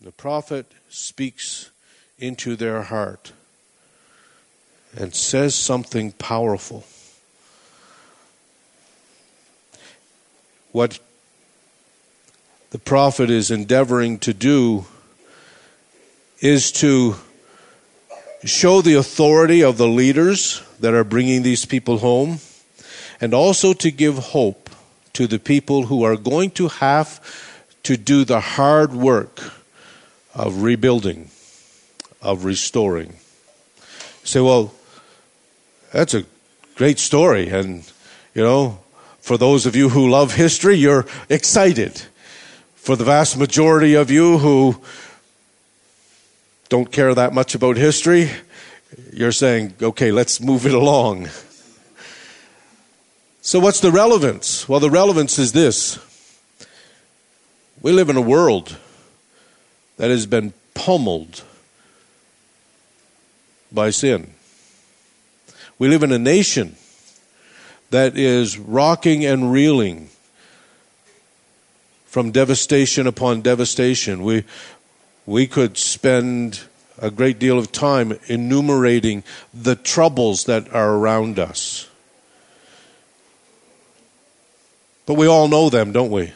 The 0.01 0.13
prophet 0.13 0.67
speaks 0.89 1.71
into 2.19 2.57
their 2.57 2.83
heart 2.83 3.33
and 4.97 5.15
says 5.15 5.55
something 5.55 6.13
powerful. 6.13 6.85
What 10.73 10.99
the 12.71 12.79
prophet 12.79 13.31
is 13.31 13.51
endeavoring 13.51 14.19
to 14.21 14.33
do 14.33 14.87
is 16.41 16.73
to 16.73 17.17
show 18.45 18.81
the 18.81 18.95
authority 18.95 19.63
of 19.63 19.79
the 19.79 19.87
leaders 19.87 20.63
that 20.81 20.95
are 20.95 21.05
bringing 21.05 21.43
these 21.43 21.65
people 21.65 21.99
home 21.99 22.39
and 23.21 23.33
also 23.35 23.73
to 23.75 23.91
give 23.91 24.19
hope 24.19 24.71
to 25.13 25.27
the 25.27 25.39
people 25.39 25.87
who 25.87 26.03
are 26.03 26.17
going 26.17 26.51
to 26.51 26.69
have 26.69 27.21
to 27.83 27.97
do 27.97 28.25
the 28.25 28.41
hard 28.41 28.93
work 28.93 29.53
of 30.35 30.63
rebuilding 30.63 31.31
of 32.23 32.45
restoring. 32.45 33.15
Say, 34.25 34.41
well, 34.41 34.73
that's 35.93 36.15
a 36.15 36.25
great 36.75 36.99
story. 36.99 37.49
And, 37.51 37.91
you 38.35 38.43
know, 38.43 38.79
for 39.21 39.37
those 39.37 39.67
of 39.67 39.77
you 39.77 39.91
who 39.91 40.11
love 40.11 40.35
history, 40.35 40.75
you're 40.75 41.07
excited. 41.29 42.03
For 42.75 42.97
the 42.97 43.05
vast 43.05 43.37
majority 43.37 43.95
of 43.95 44.11
you 44.11 44.39
who 44.39 44.81
don't 46.69 46.91
care 46.91 47.15
that 47.15 47.33
much 47.33 47.55
about 47.55 47.77
history, 47.77 48.31
you're 49.13 49.33
saying, 49.33 49.75
okay, 49.81 50.11
let's 50.11 50.41
move 50.41 50.67
it 50.67 50.75
along. 50.75 51.29
So, 53.43 53.61
what's 53.61 53.81
the 53.81 53.93
relevance? 53.93 54.69
Well, 54.69 54.81
the 54.81 54.91
relevance 54.91 55.39
is 55.39 55.53
this 55.53 55.99
we 57.83 57.93
live 57.93 58.09
in 58.09 58.17
a 58.17 58.21
world 58.21 58.77
that 59.97 60.11
has 60.11 60.27
been 60.27 60.53
pummeled 60.75 61.43
by 63.71 63.91
sin. 63.91 64.33
We 65.83 65.89
live 65.89 66.05
in 66.05 66.13
a 66.13 66.19
nation 66.21 66.77
that 67.91 68.17
is 68.17 68.57
rocking 68.57 69.25
and 69.25 69.51
reeling 69.51 70.11
from 72.07 72.31
devastation 72.31 73.09
upon 73.09 73.43
devastation. 73.43 74.23
We, 74.23 74.45
we 75.27 75.49
could 75.49 75.77
spend 75.77 76.61
a 76.99 77.11
great 77.11 77.41
deal 77.41 77.59
of 77.59 77.73
time 77.73 78.17
enumerating 78.29 79.25
the 79.53 79.75
troubles 79.75 80.45
that 80.45 80.73
are 80.73 80.95
around 80.95 81.41
us. 81.41 81.91
But 85.05 85.15
we 85.15 85.27
all 85.27 85.49
know 85.49 85.69
them, 85.69 85.91
don't 85.91 86.13
we? 86.13 86.33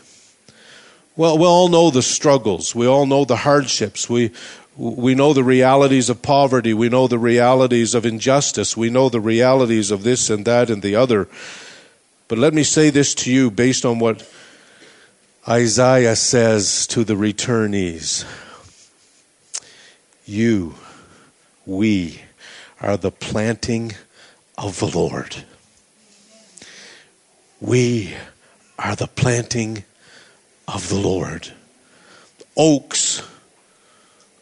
Well, 1.15 1.39
we 1.39 1.47
all 1.47 1.69
know 1.69 1.93
the 1.93 2.03
struggles. 2.03 2.75
We 2.75 2.89
all 2.89 3.07
know 3.07 3.25
the 3.25 3.37
hardships. 3.37 4.11
We, 4.11 4.33
we 4.77 5.15
know 5.15 5.33
the 5.33 5.45
realities 5.45 6.11
of 6.11 6.21
poverty. 6.23 6.75
We 6.75 6.89
know 6.89 7.09
the 7.09 7.19
realities 7.19 7.95
of 7.95 8.05
injustice. 8.05 8.77
We 8.77 8.91
know 8.91 9.09
the 9.09 9.21
realities 9.21 9.91
of 9.91 10.03
this 10.03 10.29
and 10.29 10.45
that 10.45 10.69
and 10.69 10.83
the 10.83 10.95
other. 10.95 11.29
But 12.29 12.39
let 12.39 12.53
me 12.53 12.63
say 12.63 12.91
this 12.91 13.15
to 13.17 13.33
you 13.33 13.51
based 13.51 13.87
on 13.87 13.99
what 13.99 14.29
Isaiah 15.49 16.17
says 16.17 16.87
to 16.89 17.05
the 17.05 17.15
returnees. 17.15 18.25
You, 20.27 20.75
we, 21.65 22.21
are 22.81 22.97
the 22.97 23.13
planting 23.13 23.93
of 24.59 24.79
the 24.81 24.87
Lord. 24.87 25.45
We 27.61 28.15
are 28.79 28.97
the 28.97 29.07
planting 29.07 29.85
of 30.69 30.89
the 30.89 30.99
Lord. 30.99 31.53
Oaks 32.57 33.23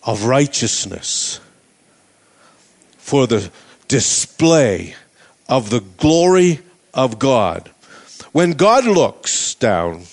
of 0.04 0.24
righteousness 0.24 1.40
for 2.98 3.26
the 3.26 3.50
display 3.88 4.94
of 5.48 5.70
the 5.70 5.80
glory 5.80 6.60
of 6.92 7.18
God. 7.18 7.70
When 8.32 8.52
God 8.52 8.84
looks 8.84 9.54
down, 9.54 10.04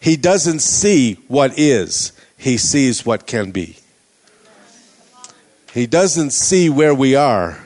he 0.00 0.16
doesn't 0.16 0.60
see 0.60 1.14
what 1.28 1.58
is, 1.58 2.12
he 2.36 2.56
sees 2.56 3.04
what 3.04 3.26
can 3.26 3.50
be. 3.50 3.76
He 5.74 5.86
doesn't 5.86 6.30
see 6.30 6.68
where 6.68 6.94
we 6.94 7.14
are, 7.14 7.60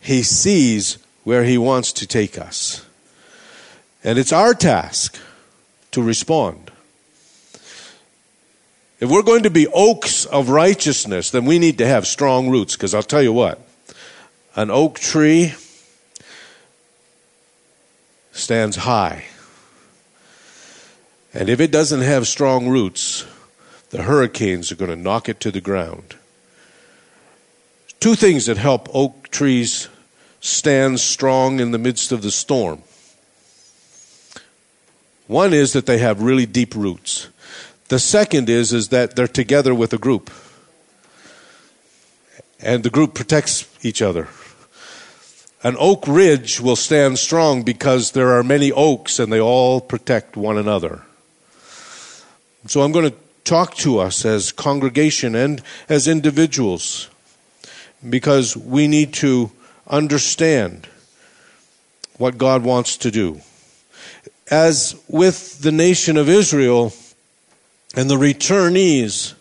he 0.00 0.22
sees 0.22 0.98
where 1.24 1.44
he 1.44 1.58
wants 1.58 1.92
to 1.94 2.06
take 2.06 2.38
us. 2.38 2.84
And 4.02 4.18
it's 4.18 4.32
our 4.32 4.54
task 4.54 5.18
to 5.92 6.02
respond. 6.02 6.70
If 9.04 9.10
we're 9.10 9.20
going 9.20 9.42
to 9.42 9.50
be 9.50 9.66
oaks 9.66 10.24
of 10.24 10.48
righteousness, 10.48 11.30
then 11.30 11.44
we 11.44 11.58
need 11.58 11.76
to 11.76 11.86
have 11.86 12.06
strong 12.06 12.48
roots. 12.48 12.74
Because 12.74 12.94
I'll 12.94 13.02
tell 13.02 13.22
you 13.22 13.34
what, 13.34 13.60
an 14.56 14.70
oak 14.70 14.98
tree 14.98 15.52
stands 18.32 18.76
high. 18.76 19.26
And 21.34 21.50
if 21.50 21.60
it 21.60 21.70
doesn't 21.70 22.00
have 22.00 22.26
strong 22.26 22.66
roots, 22.66 23.26
the 23.90 24.04
hurricanes 24.04 24.72
are 24.72 24.76
going 24.76 24.90
to 24.90 24.96
knock 24.96 25.28
it 25.28 25.38
to 25.40 25.50
the 25.50 25.60
ground. 25.60 26.16
Two 28.00 28.14
things 28.14 28.46
that 28.46 28.56
help 28.56 28.88
oak 28.94 29.28
trees 29.28 29.90
stand 30.40 30.98
strong 30.98 31.60
in 31.60 31.72
the 31.72 31.78
midst 31.78 32.10
of 32.10 32.22
the 32.22 32.30
storm. 32.30 32.80
One 35.26 35.52
is 35.52 35.74
that 35.74 35.84
they 35.84 35.98
have 35.98 36.22
really 36.22 36.46
deep 36.46 36.74
roots. 36.74 37.28
The 37.88 37.98
second 37.98 38.48
is 38.48 38.72
is 38.72 38.88
that 38.88 39.14
they're 39.16 39.28
together 39.28 39.74
with 39.74 39.92
a 39.92 39.98
group. 39.98 40.30
And 42.60 42.82
the 42.82 42.90
group 42.90 43.14
protects 43.14 43.68
each 43.84 44.00
other. 44.00 44.28
An 45.62 45.76
oak 45.78 46.06
ridge 46.06 46.60
will 46.60 46.76
stand 46.76 47.18
strong 47.18 47.62
because 47.62 48.12
there 48.12 48.32
are 48.32 48.42
many 48.42 48.70
oaks 48.72 49.18
and 49.18 49.32
they 49.32 49.40
all 49.40 49.80
protect 49.80 50.36
one 50.36 50.58
another. 50.58 51.02
So 52.66 52.82
I'm 52.82 52.92
going 52.92 53.10
to 53.10 53.16
talk 53.44 53.74
to 53.76 53.98
us 53.98 54.24
as 54.24 54.52
congregation 54.52 55.34
and 55.34 55.62
as 55.88 56.08
individuals 56.08 57.10
because 58.08 58.56
we 58.56 58.88
need 58.88 59.12
to 59.14 59.50
understand 59.86 60.88
what 62.16 62.38
God 62.38 62.62
wants 62.62 62.96
to 62.98 63.10
do. 63.10 63.40
As 64.50 64.94
with 65.08 65.60
the 65.60 65.72
nation 65.72 66.16
of 66.16 66.28
Israel, 66.28 66.92
and 67.96 68.10
the 68.10 68.16
returnees, 68.16 69.34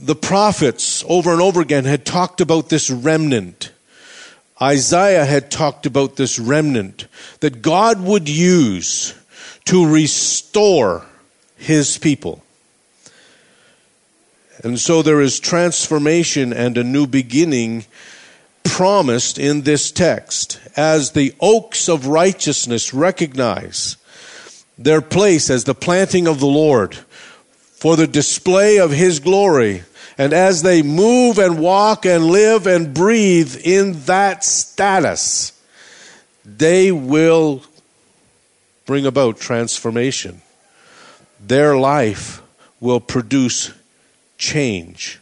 the 0.00 0.14
prophets 0.14 1.04
over 1.08 1.32
and 1.32 1.40
over 1.40 1.60
again 1.60 1.84
had 1.84 2.04
talked 2.04 2.40
about 2.40 2.68
this 2.68 2.90
remnant 2.90 3.72
Isaiah 4.60 5.24
had 5.24 5.50
talked 5.50 5.86
about 5.86 6.16
this 6.16 6.38
remnant 6.38 7.06
that 7.40 7.62
God 7.62 8.00
would 8.00 8.28
use 8.28 9.14
to 9.66 9.86
restore 9.86 11.06
his 11.56 11.98
people. 11.98 12.42
And 14.64 14.80
so 14.80 15.02
there 15.02 15.20
is 15.20 15.38
transformation 15.38 16.52
and 16.52 16.76
a 16.76 16.82
new 16.82 17.06
beginning 17.06 17.84
promised 18.64 19.38
in 19.38 19.62
this 19.62 19.92
text 19.92 20.58
as 20.76 21.12
the 21.12 21.34
oaks 21.40 21.88
of 21.88 22.06
righteousness 22.06 22.92
recognize 22.92 23.96
their 24.76 25.00
place 25.00 25.50
as 25.50 25.64
the 25.64 25.74
planting 25.74 26.26
of 26.26 26.40
the 26.40 26.46
Lord 26.46 26.98
for 27.78 27.96
the 27.96 28.06
display 28.06 28.78
of 28.78 28.90
His 28.90 29.20
glory. 29.20 29.84
And 30.16 30.32
as 30.32 30.62
they 30.62 30.82
move 30.82 31.38
and 31.38 31.60
walk 31.60 32.04
and 32.04 32.26
live 32.26 32.66
and 32.66 32.92
breathe 32.92 33.56
in 33.62 34.00
that 34.02 34.42
status, 34.42 35.52
they 36.44 36.90
will 36.90 37.62
bring 38.84 39.06
about 39.06 39.38
transformation. 39.38 40.42
Their 41.38 41.76
life 41.76 42.42
will 42.80 42.98
produce 42.98 43.72
change. 44.38 45.20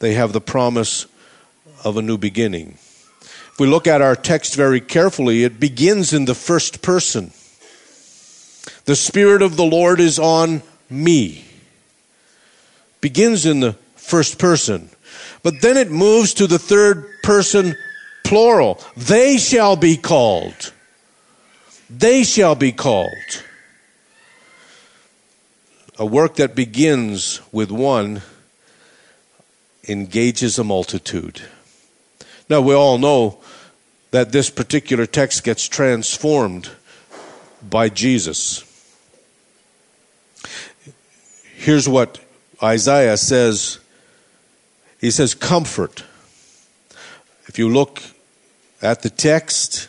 They 0.00 0.14
have 0.14 0.32
the 0.32 0.40
promise 0.40 1.06
of 1.84 1.96
a 1.96 2.02
new 2.02 2.18
beginning. 2.18 2.78
If 3.20 3.60
we 3.60 3.68
look 3.68 3.86
at 3.86 4.02
our 4.02 4.16
text 4.16 4.56
very 4.56 4.80
carefully, 4.80 5.44
it 5.44 5.60
begins 5.60 6.12
in 6.12 6.24
the 6.24 6.34
first 6.34 6.82
person. 6.82 7.32
The 8.86 8.96
Spirit 8.96 9.42
of 9.42 9.56
the 9.56 9.64
Lord 9.64 10.00
is 10.00 10.18
on 10.18 10.62
me. 10.90 11.44
Begins 13.02 13.44
in 13.44 13.60
the 13.60 13.74
first 13.96 14.38
person. 14.38 14.88
But 15.42 15.60
then 15.60 15.76
it 15.76 15.90
moves 15.90 16.32
to 16.34 16.46
the 16.46 16.58
third 16.58 17.04
person 17.22 17.76
plural. 18.24 18.80
They 18.96 19.36
shall 19.36 19.76
be 19.76 19.98
called. 19.98 20.72
They 21.90 22.22
shall 22.22 22.54
be 22.54 22.72
called. 22.72 23.10
A 25.98 26.06
work 26.06 26.36
that 26.36 26.54
begins 26.54 27.42
with 27.52 27.70
one 27.70 28.22
engages 29.86 30.58
a 30.58 30.64
multitude. 30.64 31.42
Now, 32.48 32.60
we 32.60 32.74
all 32.74 32.98
know 32.98 33.40
that 34.12 34.32
this 34.32 34.48
particular 34.48 35.06
text 35.06 35.42
gets 35.42 35.68
transformed 35.68 36.70
by 37.68 37.88
Jesus. 37.88 38.64
Here's 41.56 41.88
what 41.88 42.21
Isaiah 42.62 43.16
says 43.16 43.78
He 45.00 45.10
says, 45.10 45.34
Comfort. 45.34 46.04
If 47.46 47.58
you 47.58 47.68
look 47.68 48.02
at 48.80 49.02
the 49.02 49.10
text, 49.10 49.88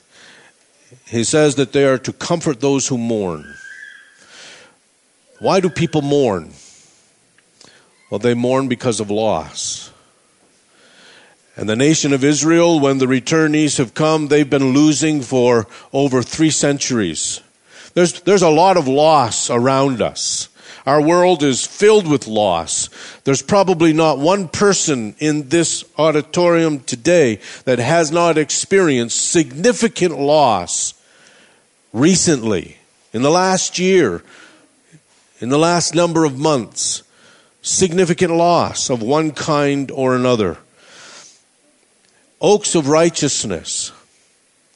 he 1.08 1.24
says 1.24 1.56
that 1.56 1.72
they 1.72 1.86
are 1.86 2.00
to 2.00 2.12
comfort 2.12 2.60
those 2.60 2.88
who 2.88 2.98
mourn. 2.98 3.56
Why 5.40 5.60
do 5.60 5.70
people 5.70 6.02
mourn? 6.02 6.52
Well, 8.10 8.20
they 8.20 8.34
mourn 8.34 8.68
because 8.68 9.00
of 9.00 9.10
loss. 9.10 9.92
And 11.56 11.70
the 11.70 11.76
nation 11.76 12.14
of 12.14 12.24
Israel, 12.24 12.80
when 12.80 12.98
the 12.98 13.06
returnees 13.06 13.78
have 13.78 13.94
come, 13.94 14.28
they've 14.28 14.50
been 14.50 14.74
losing 14.74 15.22
for 15.22 15.68
over 15.92 16.24
three 16.24 16.50
centuries. 16.50 17.42
There's, 17.94 18.22
there's 18.22 18.42
a 18.42 18.50
lot 18.50 18.78
of 18.78 18.88
loss 18.88 19.50
around 19.50 20.02
us. 20.02 20.50
Our 20.86 21.02
world 21.02 21.44
is 21.44 21.66
filled 21.66 22.08
with 22.08 22.28
loss. 22.28 22.90
There's 23.24 23.42
probably 23.42 23.94
not 23.94 24.20
one 24.20 24.50
person 24.50 25.16
in 25.20 25.48
this 25.48 25.86
auditorium 25.98 26.82
today 26.82 27.40
that 27.64 27.80
has 27.80 28.12
not 28.12 28.38
experienced 28.38 29.32
significant 29.32 30.20
loss 30.20 30.94
recently, 31.94 32.78
in 33.14 33.22
the 33.22 33.32
last 33.32 33.80
year, 33.80 34.24
in 35.40 35.50
the 35.50 35.60
last 35.60 35.96
number 35.96 36.26
of 36.26 36.38
months. 36.38 37.04
Significant 37.62 38.34
loss 38.34 38.90
of 38.90 39.02
one 39.02 39.32
kind 39.32 39.90
or 39.90 40.18
another. 40.18 40.58
Oaks 42.42 42.76
of 42.76 42.90
righteousness, 42.90 43.94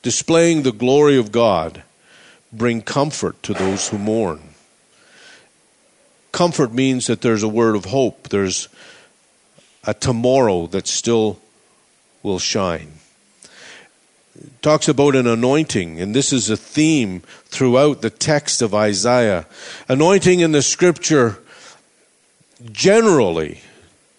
displaying 0.01 0.63
the 0.63 0.71
glory 0.71 1.17
of 1.17 1.33
God, 1.33 1.83
bring 2.53 2.81
comfort 2.81 3.43
to 3.43 3.53
those 3.53 3.89
who 3.89 3.97
mourn. 3.97 4.46
Comfort 6.37 6.71
means 6.71 7.07
that 7.07 7.21
there's 7.21 7.41
a 7.41 7.47
word 7.47 7.75
of 7.75 7.85
hope, 7.85 8.29
there's 8.29 8.69
a 9.85 9.95
tomorrow 9.95 10.67
that 10.67 10.85
still 10.85 11.39
will 12.21 12.37
shine. 12.37 12.99
It 14.35 14.61
talks 14.61 14.87
about 14.87 15.15
an 15.15 15.25
anointing, 15.25 15.99
and 15.99 16.13
this 16.13 16.31
is 16.31 16.51
a 16.51 16.55
theme 16.55 17.21
throughout 17.45 18.03
the 18.03 18.11
text 18.11 18.61
of 18.61 18.75
Isaiah. 18.75 19.47
Anointing 19.89 20.41
in 20.41 20.51
the 20.51 20.61
scripture 20.61 21.39
generally 22.71 23.61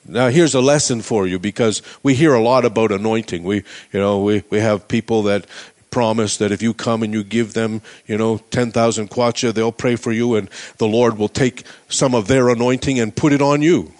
now 0.08 0.28
here's 0.28 0.54
a 0.54 0.60
lesson 0.60 1.02
for 1.02 1.26
you 1.26 1.38
because 1.38 1.82
we 2.02 2.14
hear 2.14 2.32
a 2.32 2.42
lot 2.42 2.64
about 2.64 2.90
anointing. 2.90 3.44
We, 3.44 3.56
you 3.92 4.00
know, 4.00 4.22
we, 4.22 4.42
we 4.48 4.58
have 4.58 4.88
people 4.88 5.24
that 5.24 5.46
promise 5.90 6.36
that 6.38 6.52
if 6.52 6.62
you 6.62 6.74
come 6.74 7.02
and 7.02 7.12
you 7.12 7.24
give 7.24 7.54
them, 7.54 7.82
you 8.06 8.16
know, 8.16 8.38
10,000 8.38 9.08
kwacha, 9.10 9.52
they'll 9.52 9.72
pray 9.72 9.96
for 9.96 10.12
you 10.12 10.36
and 10.36 10.48
the 10.78 10.86
Lord 10.86 11.18
will 11.18 11.28
take 11.28 11.64
some 11.88 12.14
of 12.14 12.28
their 12.28 12.48
anointing 12.48 12.98
and 13.00 13.14
put 13.14 13.32
it 13.32 13.42
on 13.42 13.62
you. 13.62 13.92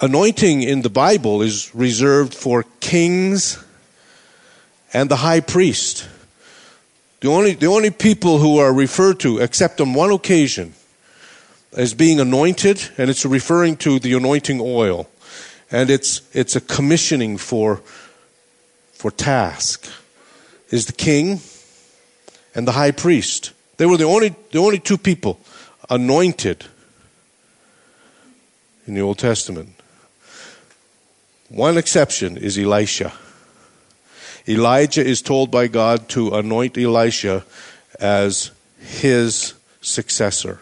Anointing 0.00 0.62
in 0.62 0.82
the 0.82 0.90
Bible 0.90 1.42
is 1.42 1.74
reserved 1.74 2.34
for 2.34 2.64
kings 2.80 3.62
and 4.92 5.10
the 5.10 5.16
high 5.16 5.40
priest. 5.40 6.08
The 7.20 7.28
only, 7.28 7.52
the 7.52 7.66
only 7.66 7.90
people 7.90 8.38
who 8.38 8.58
are 8.58 8.72
referred 8.72 9.20
to, 9.20 9.38
except 9.38 9.80
on 9.80 9.92
one 9.92 10.10
occasion, 10.10 10.72
as 11.76 11.94
being 11.94 12.18
anointed, 12.18 12.82
and 12.96 13.10
it's 13.10 13.24
referring 13.24 13.76
to 13.76 13.98
the 13.98 14.14
anointing 14.14 14.60
oil. 14.60 15.08
And 15.70 15.90
it's, 15.90 16.22
it's 16.32 16.56
a 16.56 16.60
commissioning 16.60 17.36
for, 17.36 17.82
for 18.92 19.10
task. 19.10 19.86
Is 20.70 20.86
the 20.86 20.92
king 20.92 21.40
and 22.54 22.66
the 22.66 22.72
high 22.72 22.90
priest. 22.90 23.52
They 23.76 23.86
were 23.86 23.96
the 23.96 24.04
only, 24.04 24.34
the 24.50 24.58
only 24.58 24.78
two 24.78 24.98
people 24.98 25.40
anointed 25.88 26.64
in 28.86 28.94
the 28.94 29.00
Old 29.00 29.18
Testament. 29.18 29.74
One 31.48 31.76
exception 31.76 32.36
is 32.36 32.58
Elisha. 32.58 33.12
Elijah 34.48 35.04
is 35.04 35.22
told 35.22 35.50
by 35.50 35.66
God 35.66 36.08
to 36.10 36.34
anoint 36.34 36.78
Elisha 36.78 37.44
as 37.98 38.50
his 38.78 39.54
successor. 39.80 40.60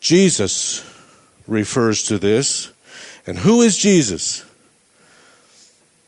Jesus 0.00 0.84
refers 1.46 2.02
to 2.04 2.18
this. 2.18 2.70
And 3.26 3.38
who 3.38 3.60
is 3.60 3.76
Jesus? 3.76 4.44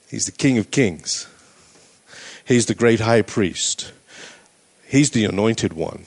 He's 0.09 0.27
the 0.27 0.33
King 0.33 0.59
of 0.59 0.71
Kings. 0.71 1.27
He's 2.45 2.67
the 2.67 2.75
great 2.75 3.01
high 3.01 3.23
priest. 3.23 3.93
He's 4.87 5.11
the 5.11 5.25
anointed 5.25 5.73
one. 5.73 6.07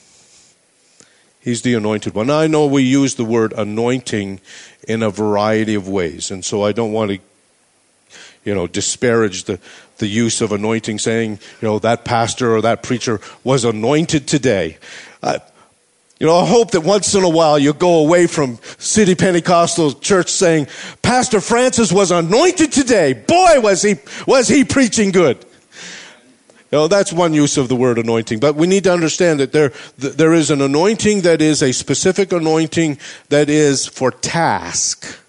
He's 1.40 1.62
the 1.62 1.76
anointed 1.76 2.16
one. 2.16 2.28
Now, 2.28 2.40
I 2.40 2.48
know 2.48 2.66
we 2.66 2.84
use 2.84 3.16
the 3.16 3.26
word 3.26 3.54
anointing 3.54 4.42
in 4.88 5.04
a 5.04 5.10
variety 5.10 5.76
of 5.76 5.88
ways, 5.88 6.32
and 6.32 6.44
so 6.44 6.64
I 6.64 6.72
don't 6.72 6.92
want 6.92 7.12
to, 7.12 7.20
you 8.44 8.56
know, 8.56 8.66
disparage 8.66 9.44
the, 9.44 9.60
the 9.98 10.08
use 10.08 10.42
of 10.42 10.52
anointing, 10.52 11.00
saying, 11.00 11.40
you 11.62 11.68
know, 11.68 11.80
that 11.80 12.04
pastor 12.04 12.56
or 12.56 12.62
that 12.62 12.84
preacher 12.84 13.22
was 13.44 13.64
anointed 13.64 14.28
today. 14.28 14.78
You 16.20 16.28
know, 16.28 16.38
I 16.38 16.46
hope 16.46 16.72
that 16.72 16.82
once 16.82 17.14
in 17.14 17.24
a 17.24 17.30
while 17.30 17.60
you 17.60 17.74
go 17.74 17.98
away 17.98 18.26
from 18.26 18.58
City 18.78 19.16
Pentecostal 19.16 19.94
Church 19.94 20.30
saying, 20.30 20.68
Pastor 21.02 21.42
Francis 21.42 21.92
was 21.92 22.10
anointed 22.10 22.72
today. 22.72 23.14
Boy, 23.14 23.60
was 23.60 23.82
he, 23.82 23.96
was 24.26 24.48
he 24.48 24.64
preaching 24.64 25.12
good. 25.12 25.45
You 26.72 26.80
know, 26.80 26.88
that's 26.88 27.14
one 27.14 27.34
use 27.34 27.58
of 27.58 27.70
the 27.70 27.76
word 27.76 28.00
anointing. 28.00 28.40
But 28.40 28.56
we 28.56 28.66
need 28.66 28.86
to 28.86 28.94
understand 28.94 29.40
that 29.40 29.52
there, 29.52 29.72
there 29.98 30.34
is 30.34 30.50
an 30.50 30.62
anointing 30.62 31.22
that 31.22 31.42
is 31.42 31.62
a 31.62 31.72
specific 31.72 32.32
anointing 32.32 32.98
that 33.30 33.50
is 33.50 33.86
for 33.86 34.10
task. 34.12 35.20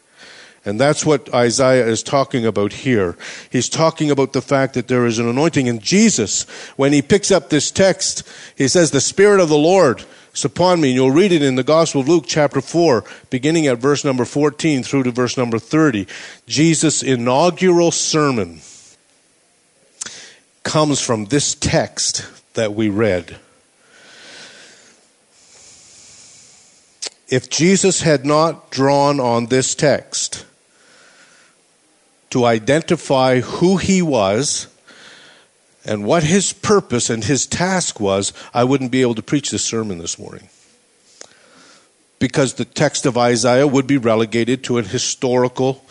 And 0.64 0.81
that's 0.81 1.07
what 1.07 1.33
Isaiah 1.33 1.87
is 1.87 2.03
talking 2.03 2.44
about 2.44 2.72
here. 2.72 3.16
He's 3.51 3.68
talking 3.68 4.11
about 4.11 4.33
the 4.33 4.42
fact 4.42 4.75
that 4.75 4.88
there 4.88 5.07
is 5.07 5.20
an 5.20 5.29
anointing. 5.29 5.68
And 5.68 5.81
Jesus, 5.81 6.42
when 6.77 6.92
he 6.92 7.03
picks 7.03 7.31
up 7.31 7.51
this 7.51 7.70
text, 7.70 8.29
he 8.57 8.66
says, 8.66 8.90
The 8.90 9.01
Spirit 9.01 9.38
of 9.38 9.49
the 9.49 9.59
Lord 9.59 10.05
is 10.35 10.44
upon 10.44 10.81
me. 10.81 10.88
And 10.88 10.96
you'll 10.96 11.12
read 11.12 11.31
it 11.31 11.42
in 11.42 11.55
the 11.55 11.62
Gospel 11.62 12.01
of 12.01 12.09
Luke, 12.09 12.25
chapter 12.27 12.61
4, 12.61 13.05
beginning 13.31 13.68
at 13.68 13.79
verse 13.79 14.05
number 14.05 14.25
14 14.25 14.83
through 14.83 15.05
to 15.05 15.12
verse 15.12 15.37
number 15.37 15.61
30. 15.61 16.09
Jesus' 16.49 17.03
inaugural 17.03 17.92
sermon 17.92 18.61
comes 20.67 21.01
from 21.01 21.27
this 21.27 21.55
text 21.55 22.27
that 22.55 22.75
we 22.75 22.89
read. 22.89 23.37
If 27.29 27.49
Jesus 27.49 28.03
had 28.03 28.27
not 28.27 28.71
drawn 28.73 29.21
on 29.21 29.47
this 29.47 29.77
text 29.77 30.45
to 32.31 32.45
identify 32.45 33.41
who 33.41 33.77
he 33.77 34.03
was 34.03 34.67
and 35.85 36.05
what 36.05 36.25
his 36.25 36.53
purpose 36.53 37.11
and 37.11 37.23
his 37.23 37.47
task 37.47 38.01
was, 38.01 38.33
I 38.53 38.65
wouldn't 38.65 38.91
be 38.91 39.03
able 39.03 39.15
to 39.15 39.23
preach 39.23 39.53
this 39.53 39.65
sermon 39.65 39.99
this 39.99 40.19
morning. 40.19 40.49
Because 42.19 42.55
the 42.55 42.65
text 42.65 43.07
of 43.07 43.17
Isaiah 43.17 43.69
would 43.69 43.87
be 43.87 43.99
relegated 43.99 44.65
to 44.65 44.79
an 44.79 44.87
historical 44.87 45.85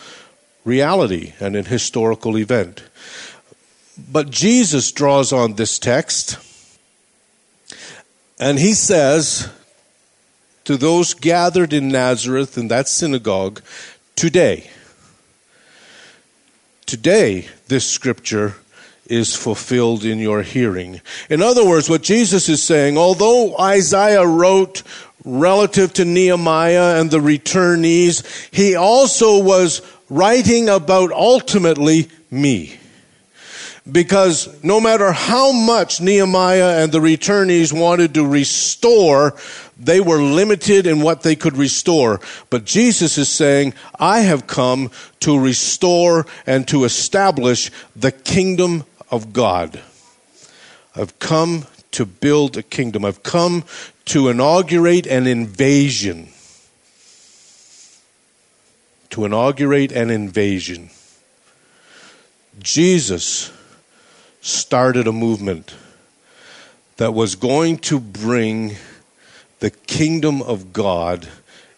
reality 0.66 1.32
and 1.40 1.56
an 1.56 1.66
historical 1.66 2.38
event. 2.38 2.84
But 3.98 4.30
Jesus 4.30 4.92
draws 4.92 5.32
on 5.32 5.54
this 5.54 5.80
text 5.80 6.38
and 8.40 8.60
he 8.60 8.74
says 8.74 9.50
to 10.66 10.78
those 10.78 11.14
gathered 11.14 11.74
in 11.74 11.90
Nazareth 11.90 12.58
in 12.58 12.68
that 12.68 12.88
synagogue, 12.88 13.62
Today, 14.16 14.70
today, 16.86 17.50
this 17.68 17.90
scripture 17.90 18.56
is 19.08 19.36
fulfilled 19.36 20.04
in 20.04 20.20
your 20.20 20.42
hearing. 20.42 21.02
In 21.30 21.42
other 21.42 21.66
words, 21.66 21.90
what 21.90 22.02
Jesus 22.02 22.50
is 22.50 22.64
saying, 22.64 22.98
although 22.98 23.58
Isaiah 23.58 24.26
wrote 24.26 24.84
relative 25.24 25.94
to 25.94 26.06
Nehemiah 26.06 27.00
and 27.00 27.12
the 27.12 27.20
returnees, 27.20 28.24
he 28.52 28.76
also 28.76 29.44
was 29.44 29.82
writing 30.10 30.70
about 30.70 31.12
ultimately 31.12 32.08
me. 32.32 32.80
Because 33.90 34.64
no 34.64 34.82
matter 34.82 35.12
how 35.12 35.52
much 35.52 36.02
Nehemiah 36.02 36.84
and 36.84 36.92
the 36.92 37.00
returnees 37.00 37.72
wanted 37.72 38.16
to 38.16 38.26
restore, 38.26 39.36
they 39.78 40.00
were 40.00 40.22
limited 40.22 40.88
in 40.88 41.02
what 41.02 41.22
they 41.22 41.36
could 41.36 41.56
restore. 41.56 42.20
But 42.50 42.66
Jesus 42.66 43.20
is 43.20 43.30
saying, 43.30 43.76
I 44.00 44.22
have 44.22 44.48
come 44.48 44.90
to 45.20 45.40
restore 45.40 46.26
and 46.48 46.68
to 46.70 46.84
establish 46.84 47.70
the 47.96 48.12
kingdom 48.12 48.86
of 49.12 49.34
God. 49.34 49.80
I've 50.96 51.20
come 51.20 51.68
to 51.92 52.08
build 52.08 52.58
a 52.58 52.64
kingdom. 52.64 53.06
I've 53.06 53.22
come 53.22 53.66
to 54.06 54.30
inaugurate 54.30 55.06
an 55.06 55.28
invasion. 55.28 56.30
To 59.12 59.26
inaugurate 59.26 59.92
an 59.92 60.10
invasion. 60.10 60.90
Jesus 62.60 63.52
started 64.46 65.08
a 65.08 65.12
movement 65.12 65.76
that 66.98 67.14
was 67.14 67.36
going 67.36 67.78
to 67.78 68.00
bring 68.00 68.76
the 69.60 69.70
kingdom 69.70 70.42
of 70.42 70.72
God 70.72 71.28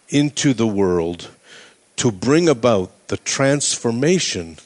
into 0.08 0.52
the 0.52 0.66
world 0.66 1.30
to 1.96 2.10
bring 2.10 2.48
about 2.48 3.08
the 3.08 3.16
transformation 3.16 4.56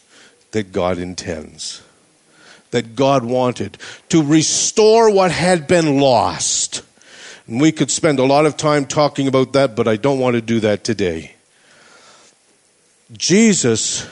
that 0.50 0.72
God 0.72 0.98
intends 0.98 1.82
that 2.72 2.96
God 2.96 3.24
wanted, 3.24 3.78
to 4.08 4.22
restore 4.22 5.10
what 5.10 5.30
had 5.30 5.68
been 5.68 6.00
lost. 6.00 6.82
And 7.46 7.60
we 7.60 7.70
could 7.70 7.90
spend 7.90 8.18
a 8.18 8.24
lot 8.24 8.46
of 8.46 8.56
time 8.56 8.86
talking 8.86 9.28
about 9.28 9.52
that, 9.52 9.76
but 9.76 9.86
I 9.86 9.96
don't 9.96 10.18
want 10.18 10.34
to 10.34 10.40
do 10.40 10.58
that 10.60 10.82
today. 10.82 11.34
Jesus 13.12 14.06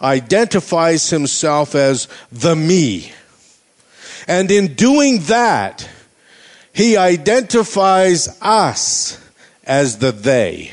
identifies 0.00 1.10
himself 1.10 1.74
as 1.74 2.08
the 2.30 2.56
me. 2.56 3.12
And 4.28 4.50
in 4.50 4.74
doing 4.74 5.20
that, 5.22 5.88
he 6.72 6.96
identifies 6.96 8.38
us 8.42 9.18
as 9.64 9.98
the 9.98 10.12
they. 10.12 10.72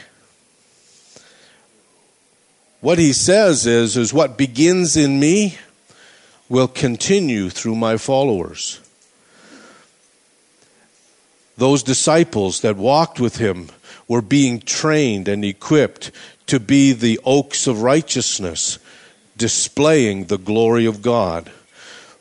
What 2.81 2.99
he 2.99 3.13
says 3.13 3.65
is, 3.65 3.95
is 3.95 4.13
what 4.13 4.37
begins 4.37 4.97
in 4.97 5.19
me 5.19 5.57
will 6.49 6.67
continue 6.67 7.49
through 7.49 7.75
my 7.75 7.95
followers. 7.95 8.81
Those 11.55 11.83
disciples 11.83 12.61
that 12.61 12.75
walked 12.75 13.19
with 13.19 13.37
him 13.37 13.69
were 14.07 14.21
being 14.21 14.59
trained 14.59 15.27
and 15.27 15.45
equipped 15.45 16.11
to 16.47 16.59
be 16.59 16.91
the 16.91 17.19
oaks 17.23 17.67
of 17.67 17.81
righteousness, 17.81 18.79
displaying 19.43 20.23
the 20.27 20.37
glory 20.37 20.85
of 20.85 21.01
God. 21.01 21.51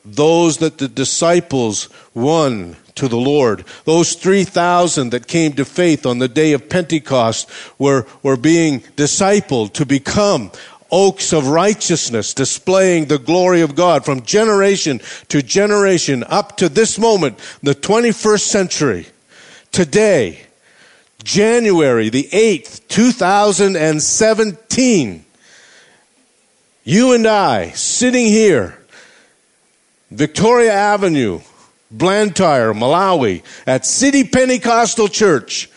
Those 0.05 0.59
that 0.59 0.79
the 0.79 0.89
disciples 0.89 1.89
won 2.15 2.75
to 2.97 3.07
the 3.07 3.17
Lord. 3.17 3.65
Those 3.85 4.15
3,000 4.15 5.11
that 5.11 5.29
came 5.29 5.53
to 5.53 5.65
faith 5.65 6.05
on 6.05 6.19
the 6.19 6.27
day 6.27 6.53
of 6.53 6.69
Pentecost 6.69 7.49
were, 7.79 8.09
were 8.25 8.37
being 8.37 8.81
discipled 8.97 9.73
to 9.75 9.87
become 9.87 10.51
oaks 10.91 11.33
of 11.33 11.47
righteousness 11.47 12.35
displaying 12.35 13.05
the 13.05 13.21
glory 13.21 13.61
of 13.61 13.77
God 13.77 14.05
from 14.05 14.23
generation 14.23 15.01
to 15.29 15.43
generation 15.43 16.25
up 16.25 16.57
to 16.57 16.69
this 16.69 16.99
moment, 16.99 17.39
the 17.63 17.77
21st 17.77 18.41
century. 18.41 19.07
Today, 19.71 20.41
January 21.23 22.09
the 22.09 22.29
8th, 22.33 22.81
2017, 22.89 25.25
you 26.85 27.13
and 27.13 27.27
I 27.27 27.71
sitting 27.71 28.27
here, 28.27 28.79
Victoria 30.11 30.73
Avenue, 30.73 31.41
Blantyre, 31.91 32.73
Malawi, 32.73 33.43
at 33.67 33.87
City 33.87 34.25
Pentecostal 34.25 35.09
Church, 35.09 35.69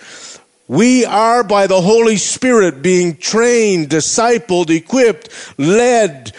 we 0.68 1.06
are 1.06 1.44
by 1.44 1.68
the 1.68 1.82
Holy 1.82 2.18
Spirit 2.18 2.82
being 2.82 3.18
trained, 3.18 3.90
discipled, 3.90 4.72
equipped, 4.72 5.30
led, 5.60 6.34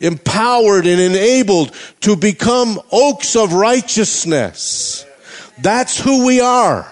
empowered, 0.00 0.86
and 0.86 1.00
enabled 1.00 1.74
to 2.00 2.16
become 2.16 2.80
oaks 2.90 3.36
of 3.36 3.52
righteousness. 3.52 5.04
That's 5.60 5.98
who 5.98 6.24
we 6.24 6.40
are. 6.40 6.90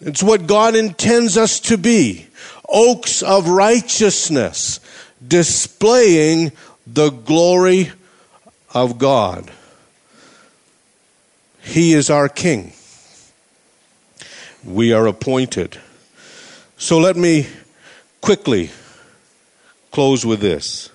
It's 0.00 0.22
what 0.22 0.46
God 0.46 0.74
intends 0.74 1.36
us 1.36 1.60
to 1.60 1.76
be. 1.76 2.26
Oaks 2.68 3.22
of 3.22 3.48
righteousness, 3.48 4.80
displaying 5.26 6.52
the 6.86 7.10
glory 7.10 7.92
of 8.74 8.98
God. 8.98 9.50
He 11.60 11.92
is 11.92 12.10
our 12.10 12.28
King 12.28 12.72
we 14.64 14.92
are 14.92 15.06
appointed. 15.06 15.78
So 16.76 16.98
let 16.98 17.16
me 17.16 17.46
quickly 18.20 18.70
close 19.90 20.24
with 20.24 20.40
this. 20.40 20.90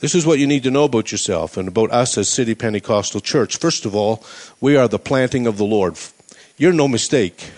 This 0.00 0.14
is 0.14 0.24
what 0.24 0.38
you 0.38 0.46
need 0.46 0.62
to 0.62 0.70
know 0.70 0.84
about 0.84 1.10
yourself 1.10 1.56
and 1.56 1.68
about 1.68 1.90
us 1.90 2.16
as 2.18 2.28
City 2.28 2.54
Pentecostal 2.54 3.20
Church. 3.20 3.56
First 3.56 3.84
of 3.84 3.94
all, 3.94 4.24
we 4.60 4.76
are 4.76 4.88
the 4.88 4.98
planting 4.98 5.46
of 5.46 5.58
the 5.58 5.64
Lord. 5.64 5.96
You're 6.56 6.72
no 6.72 6.86
mistake. 6.86 7.50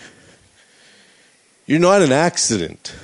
You're 1.67 1.79
not 1.79 2.01
an 2.01 2.11
accident. 2.11 2.95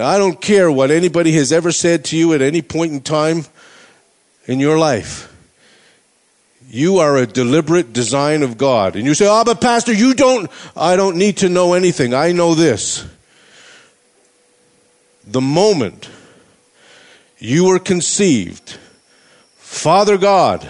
I 0.00 0.16
don't 0.18 0.40
care 0.40 0.70
what 0.70 0.90
anybody 0.90 1.32
has 1.32 1.52
ever 1.52 1.70
said 1.70 2.04
to 2.06 2.16
you 2.16 2.32
at 2.32 2.40
any 2.40 2.62
point 2.62 2.92
in 2.92 3.00
time 3.00 3.44
in 4.46 4.58
your 4.58 4.78
life. 4.78 5.28
You 6.68 6.98
are 6.98 7.18
a 7.18 7.26
deliberate 7.26 7.92
design 7.92 8.42
of 8.42 8.56
God. 8.56 8.96
And 8.96 9.04
you 9.04 9.12
say, 9.12 9.26
oh, 9.28 9.44
but 9.44 9.60
Pastor, 9.60 9.92
you 9.92 10.14
don't, 10.14 10.50
I 10.74 10.96
don't 10.96 11.16
need 11.16 11.38
to 11.38 11.50
know 11.50 11.74
anything. 11.74 12.14
I 12.14 12.32
know 12.32 12.54
this. 12.54 13.06
The 15.26 15.42
moment 15.42 16.08
you 17.38 17.66
were 17.66 17.78
conceived, 17.78 18.78
Father 19.56 20.16
God 20.16 20.66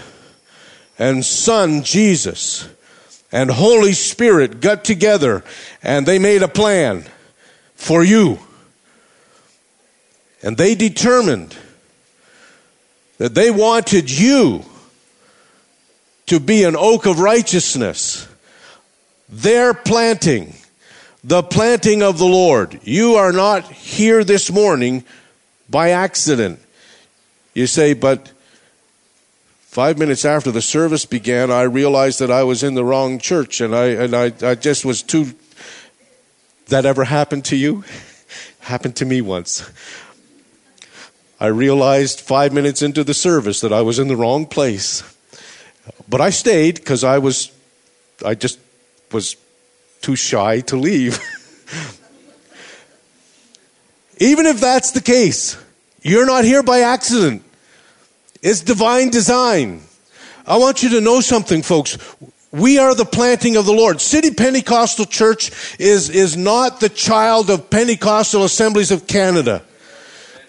and 0.99 1.25
Son 1.25 1.83
Jesus 1.83 2.67
and 3.31 3.49
Holy 3.49 3.93
Spirit 3.93 4.59
got 4.59 4.83
together 4.83 5.43
and 5.81 6.05
they 6.05 6.19
made 6.19 6.43
a 6.43 6.47
plan 6.47 7.05
for 7.75 8.03
you. 8.03 8.39
And 10.43 10.57
they 10.57 10.75
determined 10.75 11.55
that 13.17 13.33
they 13.33 13.49
wanted 13.49 14.11
you 14.11 14.65
to 16.25 16.39
be 16.39 16.63
an 16.63 16.75
oak 16.75 17.05
of 17.05 17.19
righteousness. 17.19 18.27
Their 19.29 19.73
planting, 19.73 20.53
the 21.23 21.41
planting 21.41 22.03
of 22.03 22.17
the 22.17 22.25
Lord. 22.25 22.79
You 22.83 23.15
are 23.15 23.31
not 23.31 23.63
here 23.71 24.25
this 24.25 24.51
morning 24.51 25.05
by 25.69 25.91
accident. 25.91 26.59
You 27.53 27.65
say, 27.65 27.93
but 27.93 28.31
five 29.61 29.97
minutes 29.97 30.25
after 30.25 30.51
the 30.51 30.61
service 30.61 31.05
began, 31.05 31.51
I 31.51 31.63
realized 31.63 32.19
that 32.19 32.29
I 32.29 32.43
was 32.43 32.63
in 32.63 32.73
the 32.73 32.83
wrong 32.83 33.17
church 33.17 33.61
and 33.61 33.73
I, 33.73 33.85
and 33.85 34.15
I, 34.15 34.33
I 34.41 34.55
just 34.55 34.83
was 34.83 35.01
too. 35.01 35.33
That 36.67 36.85
ever 36.85 37.03
happened 37.03 37.45
to 37.45 37.55
you? 37.55 37.83
happened 38.59 38.95
to 38.97 39.05
me 39.05 39.21
once. 39.21 39.69
I 41.43 41.47
realized 41.47 42.21
five 42.21 42.53
minutes 42.53 42.81
into 42.81 43.03
the 43.03 43.13
service 43.13 43.59
that 43.59 43.73
I 43.73 43.81
was 43.81 43.99
in 43.99 44.07
the 44.07 44.15
wrong 44.15 44.45
place. 44.45 45.03
But 46.07 46.21
I 46.21 46.29
stayed 46.29 46.75
because 46.75 47.03
I 47.03 47.17
was, 47.17 47.51
I 48.25 48.33
just 48.33 48.59
was 49.11 49.35
too 49.99 50.15
shy 50.15 50.61
to 50.61 50.77
leave. 50.77 51.19
Even 54.19 54.45
if 54.45 54.61
that's 54.61 54.91
the 54.91 55.01
case, 55.01 55.57
you're 56.01 56.25
not 56.25 56.45
here 56.45 56.63
by 56.63 56.79
accident. 56.79 57.43
It's 58.41 58.61
divine 58.61 59.09
design. 59.09 59.81
I 60.47 60.55
want 60.55 60.81
you 60.81 60.91
to 60.91 61.01
know 61.01 61.19
something, 61.19 61.61
folks. 61.61 61.97
We 62.53 62.79
are 62.79 62.95
the 62.95 63.03
planting 63.03 63.57
of 63.57 63.65
the 63.65 63.73
Lord. 63.73 63.99
City 63.99 64.31
Pentecostal 64.31 65.03
Church 65.03 65.51
is, 65.77 66.09
is 66.09 66.37
not 66.37 66.79
the 66.79 66.87
child 66.87 67.49
of 67.49 67.69
Pentecostal 67.69 68.45
Assemblies 68.45 68.91
of 68.91 69.07
Canada. 69.07 69.61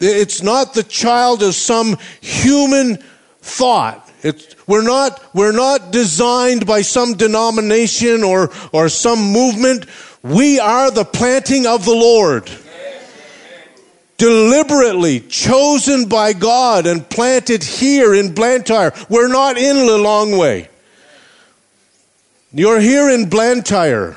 It's 0.00 0.42
not 0.42 0.74
the 0.74 0.82
child 0.82 1.42
of 1.42 1.54
some 1.54 1.96
human 2.20 2.96
thought. 3.40 4.10
It's, 4.22 4.56
we're 4.66 4.82
not, 4.82 5.22
we're 5.34 5.52
not 5.52 5.92
designed 5.92 6.66
by 6.66 6.80
some 6.80 7.14
denomination 7.14 8.24
or, 8.24 8.50
or 8.72 8.88
some 8.88 9.20
movement. 9.20 9.86
We 10.22 10.58
are 10.58 10.90
the 10.90 11.04
planting 11.04 11.66
of 11.66 11.84
the 11.84 11.94
Lord. 11.94 12.50
Deliberately 14.16 15.20
chosen 15.20 16.08
by 16.08 16.32
God 16.32 16.86
and 16.86 17.06
planted 17.08 17.62
here 17.62 18.14
in 18.14 18.32
Blantyre. 18.32 18.92
We're 19.10 19.28
not 19.28 19.58
in 19.58 19.76
Lilongwe. 19.76 20.68
You're 22.52 22.80
here 22.80 23.10
in 23.10 23.28
Blantyre. 23.28 24.16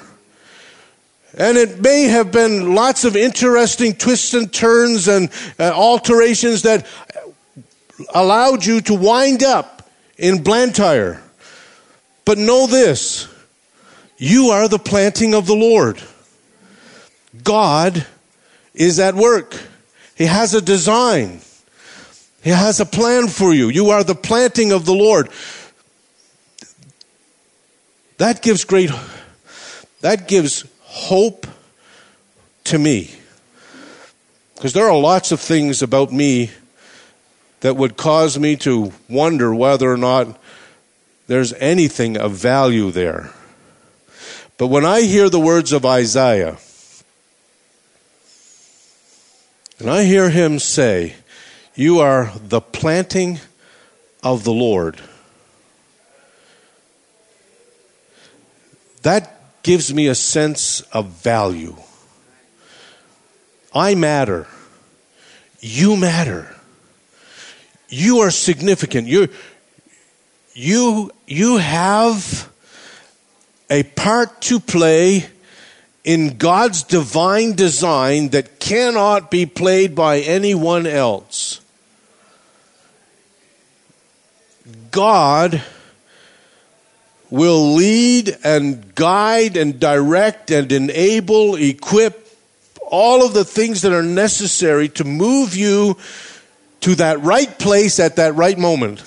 And 1.38 1.56
it 1.56 1.80
may 1.80 2.04
have 2.04 2.32
been 2.32 2.74
lots 2.74 3.06
of 3.06 3.16
interesting 3.16 3.94
twists 3.94 4.34
and 4.34 4.52
turns 4.52 5.08
and 5.08 5.30
uh, 5.60 5.72
alterations 5.72 6.64
that 6.64 6.88
allowed 8.14 8.66
you 8.66 8.82
to 8.82 8.96
wind 8.96 9.44
up 9.44 9.88
in 10.18 10.42
Blantyre. 10.42 11.22
But 12.26 12.40
know 12.40 12.66
this 12.66 13.28
you 14.18 14.50
are 14.50 14.68
the 14.68 14.80
planting 14.80 15.36
of 15.36 15.46
the 15.46 15.56
Lord. 15.56 16.02
God 17.44 18.06
is 18.74 19.00
at 19.00 19.14
work, 19.14 19.56
He 20.16 20.26
has 20.26 20.56
a 20.56 20.62
design, 20.62 21.42
He 22.44 22.50
has 22.50 22.80
a 22.80 22.86
plan 22.86 23.28
for 23.28 23.54
you. 23.54 23.70
You 23.70 23.92
are 23.92 24.04
the 24.04 24.16
planting 24.16 24.72
of 24.72 24.86
the 24.86 24.96
Lord. 24.96 25.30
That 28.18 28.42
gives 28.42 28.66
great, 28.66 28.90
that 30.02 30.28
gives 30.28 30.66
hope 30.88 31.48
to 32.66 32.80
me. 32.80 33.16
Because 34.56 34.74
there 34.74 34.90
are 34.90 34.98
lots 34.98 35.32
of 35.32 35.40
things 35.40 35.82
about 35.82 36.12
me 36.12 36.52
that 37.60 37.76
would 37.76 37.98
cause 37.98 38.40
me 38.40 38.56
to 38.58 38.92
wonder 39.08 39.54
whether 39.54 39.92
or 39.92 39.98
not 39.98 40.40
there's 41.28 41.54
anything 41.54 42.18
of 42.18 42.32
value 42.34 42.92
there. 42.92 43.32
But 44.58 44.68
when 44.68 44.86
I 44.86 45.02
hear 45.02 45.30
the 45.30 45.40
words 45.40 45.72
of 45.72 45.86
Isaiah, 45.86 46.58
and 49.80 49.90
I 49.90 50.04
hear 50.04 50.30
him 50.30 50.58
say, 50.58 51.16
You 51.76 52.00
are 52.00 52.32
the 52.36 52.62
planting 52.62 53.40
of 54.24 54.44
the 54.44 54.54
Lord. 54.54 55.00
that 59.08 59.37
gives 59.68 59.94
me 59.94 60.08
a 60.08 60.16
sense 60.16 60.80
of 60.94 61.08
value. 61.08 61.76
I 63.76 63.96
matter. 63.96 64.48
You 65.60 65.98
matter. 65.98 66.56
You 67.90 68.20
are 68.20 68.32
significant. 68.32 69.10
You, 69.10 69.28
you, 70.54 71.12
you 71.28 71.58
have 71.58 72.50
a 73.70 73.84
part 73.84 74.40
to 74.44 74.62
play 74.62 75.26
in 76.06 76.38
God's 76.38 76.84
divine 76.84 77.52
design 77.52 78.30
that 78.30 78.62
cannot 78.62 79.30
be 79.30 79.46
played 79.46 79.94
by 79.94 80.20
anyone 80.20 80.88
else. 80.88 81.60
God 84.92 85.62
will 87.30 87.74
lead 87.74 88.38
and 88.44 88.96
guide 88.96 89.58
and 89.58 89.80
direct 89.80 90.52
and 90.52 90.72
enable, 90.72 91.56
equip 91.56 92.28
all 92.90 93.26
of 93.26 93.34
the 93.34 93.44
things 93.44 93.82
that 93.82 93.92
are 93.92 94.04
necessary 94.04 94.88
to 94.90 95.04
move 95.04 95.56
you 95.56 95.98
to 96.82 96.96
that 96.96 97.22
right 97.22 97.60
place 97.60 98.00
at 98.00 98.16
that 98.16 98.36
right 98.36 98.58
moment. 98.58 99.04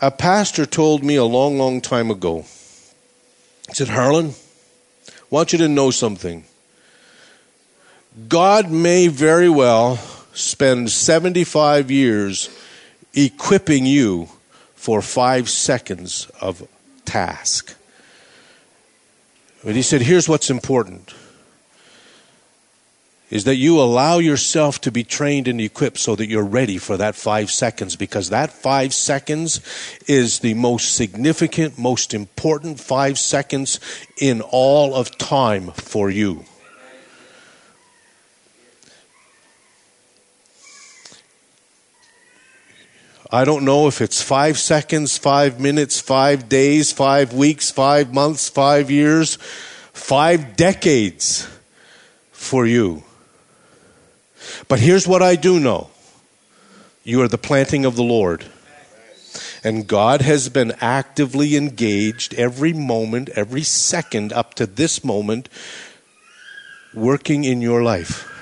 A 0.00 0.10
pastor 0.10 0.66
told 0.66 1.02
me 1.02 1.16
a 1.16 1.24
long, 1.24 1.58
long 1.58 1.80
time 1.80 2.10
ago, 2.10 2.42
he 3.68 3.74
said, 3.74 3.88
Harlyn, 3.88 4.38
I 5.08 5.12
want 5.30 5.52
you 5.52 5.58
to 5.58 5.68
know 5.68 5.90
something. 5.90 6.44
God 8.28 8.70
may 8.70 9.08
very 9.08 9.48
well 9.48 9.96
spend 10.34 10.90
75 10.90 11.90
years 11.90 12.48
equipping 13.14 13.86
you 13.86 14.28
for 14.78 15.02
five 15.02 15.48
seconds 15.48 16.30
of 16.40 16.66
task. 17.04 17.74
But 19.64 19.74
he 19.74 19.82
said, 19.82 20.02
here's 20.02 20.28
what's 20.28 20.50
important 20.50 21.12
is 23.28 23.44
that 23.44 23.56
you 23.56 23.78
allow 23.78 24.18
yourself 24.18 24.80
to 24.80 24.92
be 24.92 25.04
trained 25.04 25.48
and 25.48 25.60
equipped 25.60 25.98
so 25.98 26.14
that 26.16 26.28
you're 26.28 26.44
ready 26.44 26.78
for 26.78 26.96
that 26.96 27.14
five 27.14 27.50
seconds 27.50 27.96
because 27.96 28.30
that 28.30 28.50
five 28.50 28.94
seconds 28.94 29.60
is 30.06 30.38
the 30.38 30.54
most 30.54 30.94
significant, 30.94 31.76
most 31.76 32.14
important 32.14 32.80
five 32.80 33.18
seconds 33.18 33.80
in 34.16 34.40
all 34.40 34.94
of 34.94 35.18
time 35.18 35.72
for 35.72 36.08
you. 36.08 36.44
I 43.30 43.44
don't 43.44 43.64
know 43.64 43.88
if 43.88 44.00
it's 44.00 44.22
five 44.22 44.58
seconds, 44.58 45.18
five 45.18 45.60
minutes, 45.60 46.00
five 46.00 46.48
days, 46.48 46.92
five 46.92 47.34
weeks, 47.34 47.70
five 47.70 48.14
months, 48.14 48.48
five 48.48 48.90
years, 48.90 49.36
five 49.92 50.56
decades 50.56 51.46
for 52.32 52.64
you. 52.64 53.02
But 54.66 54.80
here's 54.80 55.06
what 55.06 55.22
I 55.22 55.36
do 55.36 55.60
know 55.60 55.90
you 57.04 57.20
are 57.20 57.28
the 57.28 57.36
planting 57.36 57.84
of 57.84 57.96
the 57.96 58.02
Lord. 58.02 58.46
And 59.62 59.86
God 59.86 60.22
has 60.22 60.48
been 60.48 60.72
actively 60.80 61.54
engaged 61.56 62.32
every 62.34 62.72
moment, 62.72 63.28
every 63.30 63.62
second 63.62 64.32
up 64.32 64.54
to 64.54 64.66
this 64.66 65.04
moment, 65.04 65.48
working 66.94 67.44
in 67.44 67.60
your 67.60 67.82
life. 67.82 68.37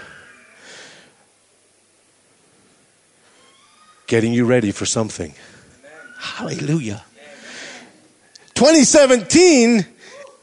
Getting 4.07 4.33
you 4.33 4.45
ready 4.45 4.71
for 4.71 4.87
something. 4.87 5.35
Hallelujah. 6.19 7.05
2017 8.55 9.87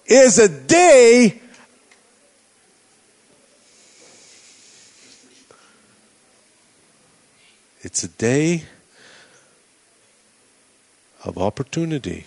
is 0.06 0.39
a 0.39 0.49
day 0.49 1.39
It's 7.84 8.02
a 8.02 8.08
day 8.08 8.63
of 11.26 11.38
opportunity. 11.38 12.26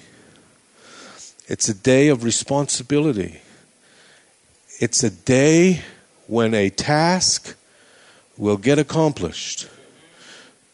It's 1.48 1.70
a 1.70 1.74
day 1.74 2.08
of 2.08 2.24
responsibility. 2.24 3.40
It's 4.78 5.02
a 5.02 5.08
day 5.08 5.80
when 6.26 6.52
a 6.52 6.68
task 6.68 7.56
will 8.36 8.58
get 8.58 8.78
accomplished 8.78 9.66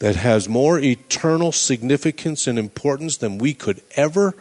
that 0.02 0.16
has 0.16 0.48
more 0.48 0.80
eternal 0.80 1.52
significance 1.52 2.48
and 2.48 2.58
importance 2.58 3.18
than 3.18 3.38
we 3.38 3.54
could 3.54 3.80
ever 3.94 4.34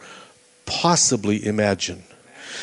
possibly 0.66 1.46
imagine. 1.46 2.02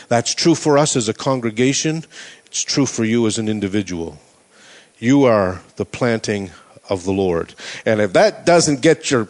That's 0.09 0.35
true 0.35 0.53
for 0.53 0.77
us 0.77 0.97
as 0.97 1.07
a 1.07 1.13
congregation, 1.13 2.03
it's 2.47 2.61
true 2.61 2.85
for 2.85 3.05
you 3.05 3.25
as 3.25 3.37
an 3.37 3.47
individual. 3.47 4.17
You 4.97 5.23
are 5.23 5.61
the 5.77 5.85
planting 5.85 6.51
of 6.89 7.05
the 7.05 7.13
Lord. 7.13 7.55
And 7.85 8.01
if 8.01 8.11
that 8.11 8.45
doesn't 8.45 8.81
get 8.81 9.09
your 9.09 9.29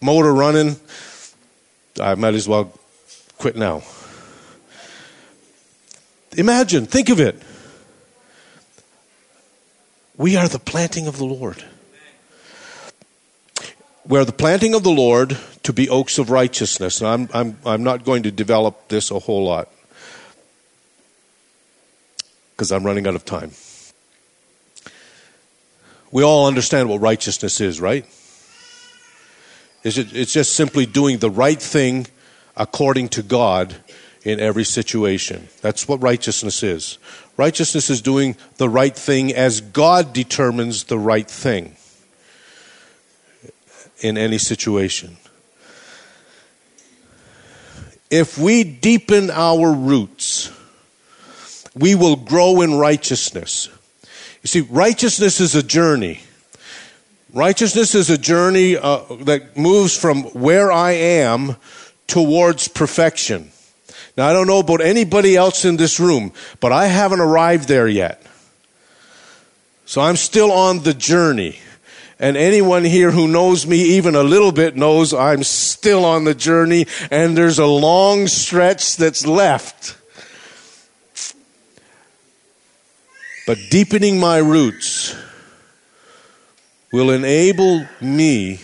motor 0.00 0.34
running, 0.34 0.74
I 2.00 2.16
might 2.16 2.34
as 2.34 2.48
well 2.48 2.76
quit 3.38 3.54
now. 3.54 3.84
Imagine, 6.36 6.86
think 6.86 7.08
of 7.08 7.20
it. 7.20 7.40
We 10.16 10.34
are 10.34 10.48
the 10.48 10.58
planting 10.58 11.06
of 11.06 11.18
the 11.18 11.24
Lord. 11.24 11.64
We're 14.08 14.24
the 14.24 14.30
planting 14.30 14.72
of 14.74 14.84
the 14.84 14.90
Lord 14.90 15.36
to 15.64 15.72
be 15.72 15.88
oaks 15.88 16.18
of 16.18 16.30
righteousness. 16.30 17.00
And 17.00 17.08
I'm, 17.08 17.28
I'm, 17.34 17.58
I'm 17.66 17.82
not 17.82 18.04
going 18.04 18.22
to 18.22 18.30
develop 18.30 18.86
this 18.86 19.10
a 19.10 19.18
whole 19.18 19.44
lot 19.44 19.68
because 22.52 22.70
I'm 22.70 22.84
running 22.84 23.08
out 23.08 23.16
of 23.16 23.24
time. 23.24 23.50
We 26.12 26.22
all 26.22 26.46
understand 26.46 26.88
what 26.88 27.00
righteousness 27.00 27.60
is, 27.60 27.80
right? 27.80 28.06
Is 29.82 29.98
it, 29.98 30.14
it's 30.14 30.32
just 30.32 30.54
simply 30.54 30.86
doing 30.86 31.18
the 31.18 31.30
right 31.30 31.60
thing 31.60 32.06
according 32.56 33.08
to 33.08 33.24
God 33.24 33.74
in 34.22 34.38
every 34.38 34.64
situation. 34.64 35.48
That's 35.62 35.88
what 35.88 36.00
righteousness 36.00 36.62
is. 36.62 36.98
Righteousness 37.36 37.90
is 37.90 38.02
doing 38.02 38.36
the 38.58 38.68
right 38.68 38.94
thing 38.94 39.34
as 39.34 39.60
God 39.60 40.12
determines 40.12 40.84
the 40.84 40.98
right 40.98 41.28
thing 41.28 41.76
in 44.00 44.18
any 44.18 44.38
situation. 44.38 45.16
If 48.10 48.38
we 48.38 48.62
deepen 48.64 49.30
our 49.30 49.72
roots, 49.72 50.52
we 51.74 51.94
will 51.94 52.16
grow 52.16 52.62
in 52.62 52.74
righteousness. 52.74 53.68
You 54.42 54.48
see, 54.48 54.60
righteousness 54.60 55.40
is 55.40 55.54
a 55.54 55.62
journey. 55.62 56.20
Righteousness 57.32 57.94
is 57.94 58.08
a 58.08 58.16
journey 58.16 58.76
uh, 58.76 59.02
that 59.22 59.56
moves 59.56 59.98
from 59.98 60.22
where 60.32 60.70
I 60.70 60.92
am 60.92 61.56
towards 62.06 62.68
perfection. 62.68 63.50
Now, 64.16 64.28
I 64.28 64.32
don't 64.32 64.46
know 64.46 64.60
about 64.60 64.80
anybody 64.80 65.36
else 65.36 65.64
in 65.64 65.76
this 65.76 66.00
room, 66.00 66.32
but 66.60 66.72
I 66.72 66.86
haven't 66.86 67.20
arrived 67.20 67.68
there 67.68 67.88
yet. 67.88 68.22
So 69.84 70.00
I'm 70.00 70.16
still 70.16 70.50
on 70.50 70.82
the 70.82 70.94
journey. 70.94 71.58
And 72.18 72.36
anyone 72.36 72.84
here 72.84 73.10
who 73.10 73.28
knows 73.28 73.66
me 73.66 73.76
even 73.96 74.14
a 74.14 74.22
little 74.22 74.52
bit 74.52 74.74
knows 74.74 75.12
I'm 75.12 75.42
still 75.42 76.04
on 76.04 76.24
the 76.24 76.34
journey 76.34 76.86
and 77.10 77.36
there's 77.36 77.58
a 77.58 77.66
long 77.66 78.26
stretch 78.26 78.96
that's 78.96 79.26
left. 79.26 79.98
But 83.46 83.58
deepening 83.70 84.18
my 84.18 84.38
roots 84.38 85.14
will 86.90 87.10
enable 87.10 87.86
me 88.00 88.60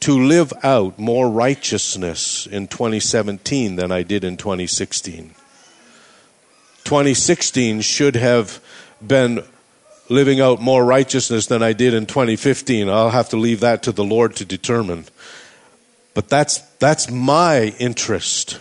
to 0.00 0.22
live 0.22 0.52
out 0.62 0.98
more 0.98 1.30
righteousness 1.30 2.46
in 2.46 2.68
2017 2.68 3.76
than 3.76 3.90
I 3.90 4.02
did 4.02 4.22
in 4.22 4.36
2016. 4.36 5.34
2016 6.84 7.80
should 7.80 8.14
have 8.16 8.62
been 9.04 9.42
living 10.08 10.40
out 10.40 10.60
more 10.60 10.84
righteousness 10.84 11.46
than 11.46 11.62
I 11.62 11.72
did 11.72 11.94
in 11.94 12.06
2015. 12.06 12.88
I'll 12.88 13.10
have 13.10 13.30
to 13.30 13.36
leave 13.36 13.60
that 13.60 13.82
to 13.84 13.92
the 13.92 14.04
Lord 14.04 14.36
to 14.36 14.44
determine. 14.44 15.06
But 16.14 16.28
that's, 16.28 16.58
that's 16.78 17.10
my 17.10 17.74
interest 17.78 18.60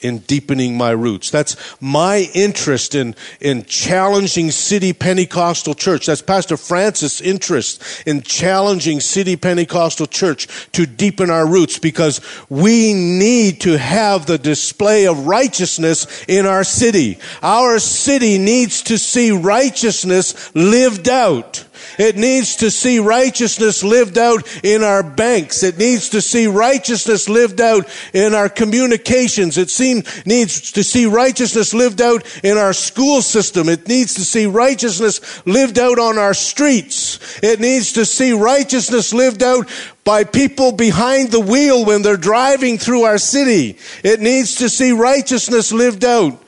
in 0.00 0.18
deepening 0.18 0.76
my 0.76 0.90
roots. 0.90 1.30
That's 1.30 1.56
my 1.80 2.30
interest 2.34 2.94
in, 2.94 3.14
in 3.40 3.64
challenging 3.64 4.50
City 4.50 4.92
Pentecostal 4.92 5.74
Church. 5.74 6.06
That's 6.06 6.22
Pastor 6.22 6.56
Francis' 6.56 7.20
interest 7.20 7.82
in 8.06 8.22
challenging 8.22 9.00
City 9.00 9.36
Pentecostal 9.36 10.06
Church 10.06 10.48
to 10.72 10.86
deepen 10.86 11.30
our 11.30 11.46
roots 11.46 11.78
because 11.78 12.20
we 12.48 12.94
need 12.94 13.60
to 13.62 13.78
have 13.78 14.26
the 14.26 14.38
display 14.38 15.06
of 15.06 15.26
righteousness 15.26 16.24
in 16.28 16.46
our 16.46 16.64
city. 16.64 17.18
Our 17.42 17.78
city 17.78 18.38
needs 18.38 18.82
to 18.84 18.98
see 18.98 19.30
righteousness 19.32 20.54
lived 20.54 21.08
out. 21.08 21.64
It 21.98 22.16
needs 22.16 22.56
to 22.56 22.70
see 22.70 23.00
righteousness 23.00 23.82
lived 23.82 24.18
out 24.18 24.46
in 24.64 24.84
our 24.84 25.02
banks. 25.02 25.64
It 25.64 25.78
needs 25.78 26.10
to 26.10 26.22
see 26.22 26.46
righteousness 26.46 27.28
lived 27.28 27.60
out 27.60 27.88
in 28.14 28.34
our 28.34 28.48
communications. 28.48 29.58
It 29.58 29.68
seem, 29.68 30.04
needs 30.24 30.72
to 30.72 30.84
see 30.84 31.06
righteousness 31.06 31.74
lived 31.74 32.00
out 32.00 32.24
in 32.44 32.56
our 32.56 32.72
school 32.72 33.20
system. 33.20 33.68
It 33.68 33.88
needs 33.88 34.14
to 34.14 34.20
see 34.20 34.46
righteousness 34.46 35.44
lived 35.44 35.78
out 35.78 35.98
on 35.98 36.18
our 36.18 36.34
streets. 36.34 37.18
It 37.42 37.58
needs 37.58 37.94
to 37.94 38.04
see 38.04 38.32
righteousness 38.32 39.12
lived 39.12 39.42
out 39.42 39.68
by 40.04 40.22
people 40.22 40.70
behind 40.70 41.32
the 41.32 41.40
wheel 41.40 41.84
when 41.84 42.02
they're 42.02 42.16
driving 42.16 42.78
through 42.78 43.02
our 43.02 43.18
city. 43.18 43.76
It 44.04 44.20
needs 44.20 44.56
to 44.56 44.68
see 44.68 44.92
righteousness 44.92 45.72
lived 45.72 46.04
out 46.04 46.40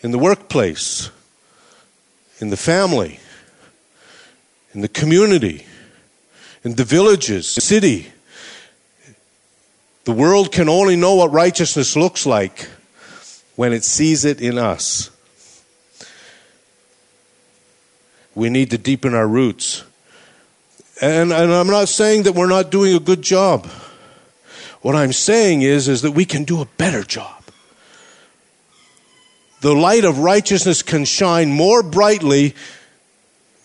in 0.00 0.12
the 0.12 0.18
workplace 0.18 1.10
in 2.40 2.48
the 2.48 2.56
family, 2.56 3.20
in 4.72 4.80
the 4.80 4.88
community, 4.88 5.66
in 6.64 6.74
the 6.74 6.84
villages, 6.84 7.54
the 7.54 7.60
city. 7.60 8.12
The 10.04 10.12
world 10.12 10.50
can 10.50 10.68
only 10.68 10.96
know 10.96 11.14
what 11.14 11.32
righteousness 11.32 11.96
looks 11.96 12.24
like 12.26 12.68
when 13.56 13.72
it 13.72 13.84
sees 13.84 14.24
it 14.24 14.40
in 14.40 14.58
us. 14.58 15.10
We 18.34 18.48
need 18.48 18.70
to 18.70 18.78
deepen 18.78 19.14
our 19.14 19.28
roots. 19.28 19.84
And, 21.02 21.32
and 21.32 21.52
I'm 21.52 21.66
not 21.66 21.88
saying 21.88 22.22
that 22.22 22.34
we're 22.34 22.48
not 22.48 22.70
doing 22.70 22.94
a 22.94 23.00
good 23.00 23.22
job. 23.22 23.66
What 24.80 24.96
I'm 24.96 25.12
saying 25.12 25.62
is, 25.62 25.88
is 25.88 26.02
that 26.02 26.12
we 26.12 26.24
can 26.24 26.44
do 26.44 26.62
a 26.62 26.64
better 26.64 27.02
job 27.02 27.39
the 29.60 29.74
light 29.74 30.04
of 30.04 30.18
righteousness 30.18 30.82
can 30.82 31.04
shine 31.04 31.50
more 31.50 31.82
brightly 31.82 32.54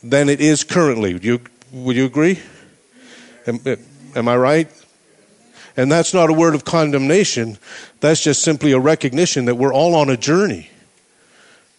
than 0.03 0.29
it 0.29 0.41
is 0.41 0.63
currently. 0.63 1.13
Would 1.13 1.23
you, 1.23 1.41
would 1.71 1.95
you 1.95 2.05
agree? 2.05 2.39
Am, 3.47 3.59
am 4.15 4.27
I 4.27 4.35
right? 4.37 4.83
And 5.77 5.91
that's 5.91 6.13
not 6.13 6.29
a 6.29 6.33
word 6.33 6.55
of 6.55 6.63
condemnation. 6.63 7.57
That's 7.99 8.21
just 8.21 8.41
simply 8.41 8.71
a 8.71 8.79
recognition 8.79 9.45
that 9.45 9.55
we're 9.55 9.73
all 9.73 9.95
on 9.95 10.09
a 10.09 10.17
journey. 10.17 10.69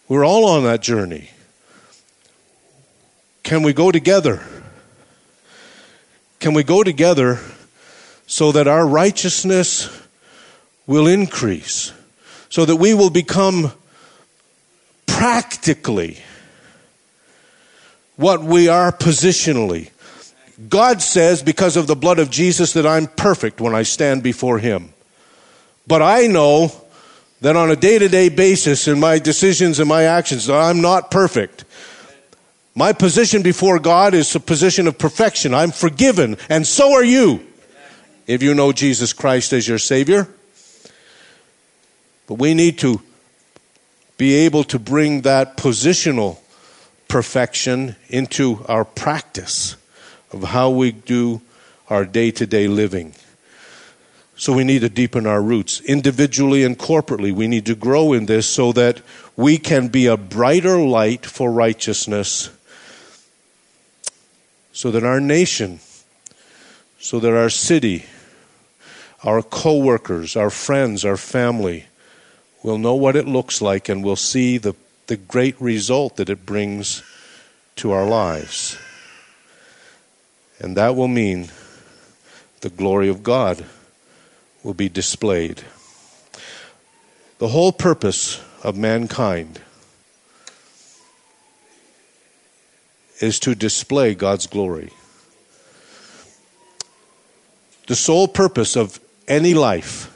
We're 0.07 0.25
all 0.25 0.45
on 0.45 0.63
that 0.63 0.81
journey. 0.81 1.31
Can 3.43 3.63
we 3.63 3.73
go 3.73 3.91
together? 3.91 4.43
Can 6.39 6.53
we 6.53 6.63
go 6.63 6.83
together 6.83 7.39
so 8.25 8.51
that 8.51 8.67
our 8.67 8.85
righteousness 8.85 9.89
will 10.85 11.07
increase? 11.07 11.91
So 12.49 12.65
that 12.65 12.75
we 12.75 12.93
will 12.93 13.09
become 13.09 13.73
practically 15.07 16.19
what 18.17 18.43
we 18.43 18.67
are 18.67 18.91
positionally. 18.91 19.89
God 20.69 21.01
says, 21.01 21.43
because 21.43 21.77
of 21.77 21.87
the 21.87 21.95
blood 21.95 22.19
of 22.19 22.29
Jesus, 22.29 22.73
that 22.73 22.85
I'm 22.85 23.07
perfect 23.07 23.61
when 23.61 23.75
I 23.75 23.83
stand 23.83 24.23
before 24.23 24.59
Him. 24.59 24.93
But 25.85 26.01
I 26.01 26.27
know 26.27 26.71
that 27.41 27.55
on 27.55 27.69
a 27.69 27.75
day 27.75 27.99
to 27.99 28.09
day 28.09 28.29
basis 28.29 28.87
in 28.87 28.99
my 28.99 29.19
decisions 29.19 29.79
and 29.79 29.87
my 29.87 30.03
actions, 30.03 30.47
that 30.47 30.59
I'm 30.59 30.81
not 30.81 31.11
perfect. 31.11 31.63
My 32.75 32.93
position 32.93 33.41
before 33.41 33.79
God 33.79 34.13
is 34.13 34.35
a 34.35 34.39
position 34.39 34.87
of 34.87 34.97
perfection. 34.97 35.53
I'm 35.53 35.71
forgiven, 35.71 36.37
and 36.49 36.65
so 36.65 36.93
are 36.93 37.03
you 37.03 37.45
if 38.27 38.43
you 38.43 38.53
know 38.53 38.71
Jesus 38.71 39.13
Christ 39.13 39.53
as 39.53 39.67
your 39.67 39.79
Savior. 39.79 40.27
But 42.27 42.35
we 42.35 42.53
need 42.53 42.79
to 42.79 43.01
be 44.17 44.33
able 44.33 44.63
to 44.65 44.79
bring 44.79 45.21
that 45.21 45.57
positional 45.57 46.37
perfection 47.07 47.95
into 48.09 48.65
our 48.67 48.83
practice 48.83 49.75
of 50.31 50.43
how 50.43 50.69
we 50.69 50.91
do 50.91 51.41
our 51.89 52.03
day 52.03 52.31
to 52.31 52.45
day 52.45 52.67
living. 52.67 53.13
So 54.35 54.53
we 54.53 54.63
need 54.63 54.81
to 54.81 54.89
deepen 54.89 55.25
our 55.25 55.41
roots. 55.41 55.81
Individually 55.81 56.63
and 56.63 56.77
corporately, 56.77 57.31
we 57.31 57.47
need 57.47 57.65
to 57.67 57.75
grow 57.75 58.13
in 58.13 58.27
this 58.27 58.47
so 58.47 58.71
that 58.73 59.01
we 59.35 59.57
can 59.57 59.87
be 59.87 60.05
a 60.05 60.17
brighter 60.17 60.77
light 60.77 61.25
for 61.25 61.51
righteousness, 61.51 62.51
so 64.73 64.91
that 64.91 65.03
our 65.03 65.19
nation, 65.19 65.79
so 66.99 67.19
that 67.19 67.35
our 67.35 67.49
city, 67.49 68.05
our 69.23 69.41
co 69.41 69.77
workers, 69.77 70.35
our 70.35 70.51
friends, 70.51 71.03
our 71.03 71.17
family, 71.17 71.85
We'll 72.63 72.77
know 72.77 72.95
what 72.95 73.15
it 73.15 73.27
looks 73.27 73.61
like 73.61 73.89
and 73.89 74.03
we'll 74.03 74.15
see 74.15 74.57
the, 74.57 74.75
the 75.07 75.17
great 75.17 75.59
result 75.61 76.17
that 76.17 76.29
it 76.29 76.45
brings 76.45 77.03
to 77.77 77.91
our 77.91 78.05
lives. 78.05 78.77
And 80.59 80.75
that 80.75 80.95
will 80.95 81.07
mean 81.07 81.49
the 82.61 82.69
glory 82.69 83.09
of 83.09 83.23
God 83.23 83.63
will 84.63 84.73
be 84.73 84.89
displayed. 84.89 85.63
The 87.37 87.49
whole 87.49 87.71
purpose 87.71 88.41
of 88.63 88.75
mankind 88.75 89.61
is 93.19 93.39
to 93.41 93.53
display 93.55 94.15
God's 94.15 94.47
glory. 94.47 94.91
The 97.87 97.95
sole 97.95 98.27
purpose 98.27 98.75
of 98.75 98.99
any 99.27 99.53
life 99.53 100.11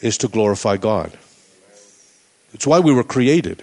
is 0.00 0.18
to 0.18 0.28
glorify 0.28 0.76
God. 0.76 1.16
It's 2.52 2.66
why 2.66 2.80
we 2.80 2.92
were 2.92 3.04
created. 3.04 3.62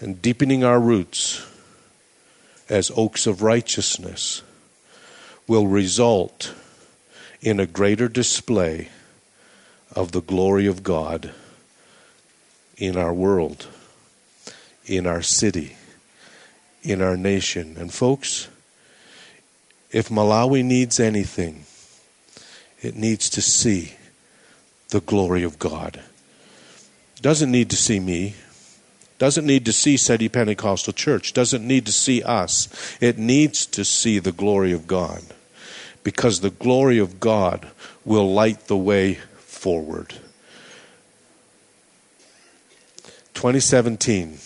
And 0.00 0.22
deepening 0.22 0.64
our 0.64 0.80
roots 0.80 1.44
as 2.68 2.92
oaks 2.94 3.26
of 3.26 3.42
righteousness 3.42 4.42
will 5.46 5.66
result 5.66 6.54
in 7.40 7.58
a 7.58 7.66
greater 7.66 8.08
display 8.08 8.88
of 9.94 10.12
the 10.12 10.20
glory 10.20 10.66
of 10.66 10.82
God 10.82 11.32
in 12.76 12.96
our 12.96 13.12
world, 13.12 13.66
in 14.86 15.06
our 15.06 15.22
city, 15.22 15.76
in 16.82 17.02
our 17.02 17.16
nation. 17.16 17.76
And 17.78 17.92
folks, 17.92 18.48
if 19.90 20.08
Malawi 20.08 20.64
needs 20.64 21.00
anything, 21.00 21.64
It 22.82 22.96
needs 22.96 23.28
to 23.30 23.42
see 23.42 23.94
the 24.90 25.00
glory 25.00 25.42
of 25.42 25.58
God. 25.58 26.00
Doesn't 27.20 27.50
need 27.50 27.70
to 27.70 27.76
see 27.76 27.98
me. 27.98 28.34
Doesn't 29.18 29.46
need 29.46 29.64
to 29.64 29.72
see 29.72 29.96
City 29.96 30.28
Pentecostal 30.28 30.92
Church. 30.92 31.32
Doesn't 31.32 31.66
need 31.66 31.86
to 31.86 31.92
see 31.92 32.22
us. 32.22 32.68
It 33.00 33.18
needs 33.18 33.66
to 33.66 33.84
see 33.84 34.20
the 34.20 34.32
glory 34.32 34.72
of 34.72 34.86
God. 34.86 35.22
Because 36.04 36.40
the 36.40 36.50
glory 36.50 36.98
of 36.98 37.18
God 37.18 37.68
will 38.04 38.32
light 38.32 38.68
the 38.68 38.76
way 38.76 39.14
forward. 39.14 40.14
2017. 43.34 44.38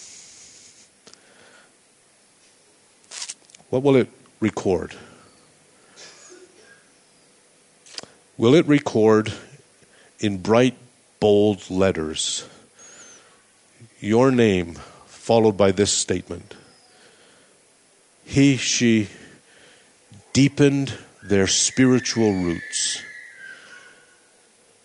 What 3.69 3.83
will 3.83 3.97
it 3.97 4.09
record? 4.41 4.95
Will 8.39 8.55
it 8.55 8.67
record 8.67 9.33
in 10.19 10.39
bright, 10.39 10.77
bold 11.21 11.71
letters 11.71 12.49
your 14.01 14.31
name 14.33 14.75
followed 15.07 15.57
by 15.57 15.71
this 15.71 15.93
statement? 15.93 16.55
He, 18.25 18.57
she 18.57 19.09
deepened 20.33 20.99
their 21.23 21.47
spiritual 21.47 22.33
roots 22.33 23.03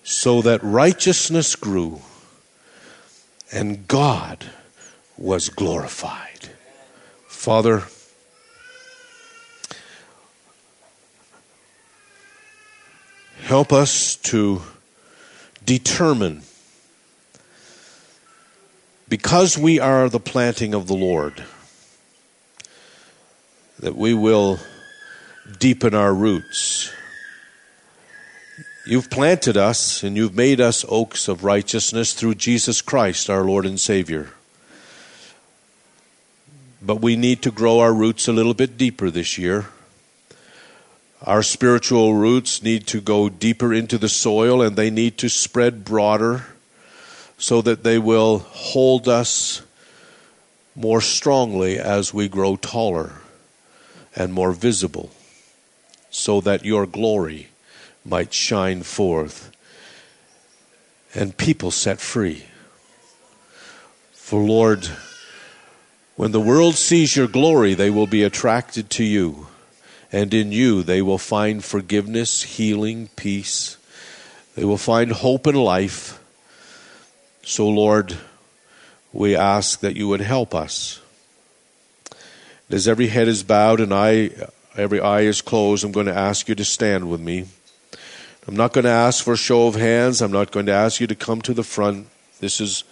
so 0.04 0.42
that 0.42 0.64
righteousness 0.64 1.56
grew 1.56 2.02
and 3.52 3.88
God 3.88 4.46
was 5.18 5.50
glorified. 5.50 6.50
Father, 7.28 7.84
help 13.48 13.72
us 13.72 14.18
to 14.18 14.62
determine, 15.64 16.42
because 19.08 19.58
we 19.58 19.80
are 19.80 20.10
the 20.10 20.20
planting 20.20 20.74
of 20.74 20.88
the 20.88 20.94
Lord, 20.94 21.46
that 23.80 23.96
we 23.96 24.14
will 24.14 24.60
deepen 25.60 25.96
our 25.96 26.14
roots. 26.14 26.92
You've 28.86 29.10
planted 29.10 29.56
us 29.56 30.04
and 30.04 30.18
you've 30.18 30.36
made 30.36 30.60
us 30.60 30.84
oaks 30.90 31.30
of 31.30 31.46
righteousness 31.46 32.12
through 32.12 32.36
Jesus 32.36 32.82
Christ, 32.82 33.30
our 33.30 33.46
Lord 33.46 33.66
and 33.66 33.80
Savior. 33.80 34.32
But 36.82 36.98
we 37.00 37.16
need 37.16 37.42
to 37.44 37.52
grow 37.52 37.80
our 37.80 37.94
roots 37.94 38.28
a 38.28 38.34
little 38.34 38.54
bit 38.54 38.78
deeper 38.78 39.10
this 39.10 39.38
year. 39.38 39.68
Our 41.24 41.42
spiritual 41.42 42.14
roots 42.14 42.62
need 42.62 42.86
to 42.88 43.02
go 43.02 43.28
deeper 43.28 43.74
into 43.74 43.98
the 43.98 44.10
soil 44.10 44.62
and 44.62 44.76
they 44.76 44.90
need 44.90 45.18
to 45.20 45.30
spread 45.30 45.84
broader 45.84 46.46
so 47.38 47.62
that 47.62 47.84
they 47.84 47.98
will 47.98 48.40
hold 48.40 49.08
us 49.08 49.62
more 50.76 51.02
strongly 51.02 51.80
as 51.80 52.14
we 52.14 52.28
grow 52.28 52.56
taller 52.56 53.14
and 54.16 54.32
more 54.32 54.52
visible, 54.52 55.12
so 56.12 56.40
that 56.42 56.66
your 56.66 56.86
glory 56.86 57.50
might 58.06 58.34
shine 58.34 58.84
forth 58.84 59.52
and 61.14 61.38
people 61.38 61.72
set 61.72 62.00
free. 62.00 62.46
For 64.14 64.40
Lord, 64.40 64.88
when 66.16 66.32
the 66.32 66.40
world 66.40 66.76
sees 66.76 67.16
your 67.16 67.28
glory, 67.28 67.74
they 67.74 67.90
will 67.90 68.08
be 68.08 68.24
attracted 68.24 68.90
to 68.92 69.04
you, 69.04 69.48
and 70.12 70.34
in 70.34 70.52
you 70.52 70.84
they 70.84 71.02
will 71.02 71.18
find 71.18 71.64
forgiveness, 71.64 72.44
healing, 72.44 73.10
peace. 73.16 73.78
They 74.56 74.66
will 74.66 74.78
find 74.78 75.12
hope 75.12 75.48
and 75.48 75.58
life. 75.58 76.20
So, 77.44 77.68
Lord, 77.68 78.18
we 79.14 79.36
ask 79.36 79.80
that 79.80 79.96
you 79.96 80.08
would 80.08 80.22
help 80.22 80.54
us. 80.54 81.00
As 82.70 82.88
every 82.88 83.08
head 83.08 83.28
is 83.28 83.44
bowed 83.44 83.80
and 83.80 83.94
eye, 83.94 84.32
every 84.76 85.00
eye 85.00 85.22
is 85.22 85.42
closed, 85.42 85.84
I'm 85.84 85.92
going 85.92 86.08
to 86.08 86.18
ask 86.18 86.50
you 86.50 86.56
to 86.56 86.66
stand 86.66 87.10
with 87.10 87.22
me. 87.22 87.46
I'm 88.48 88.56
not 88.56 88.74
going 88.74 88.86
to 88.86 88.90
ask 88.90 89.24
for 89.24 89.34
a 89.34 89.38
show 89.38 89.68
of 89.68 89.76
hands. 89.76 90.22
I'm 90.22 90.32
not 90.32 90.52
going 90.52 90.66
to 90.68 90.72
ask 90.72 91.02
you 91.02 91.08
to 91.08 91.16
come 91.16 91.42
to 91.44 91.54
the 91.54 91.64
front. 91.64 92.08
This 92.40 92.62
is, 92.62 92.84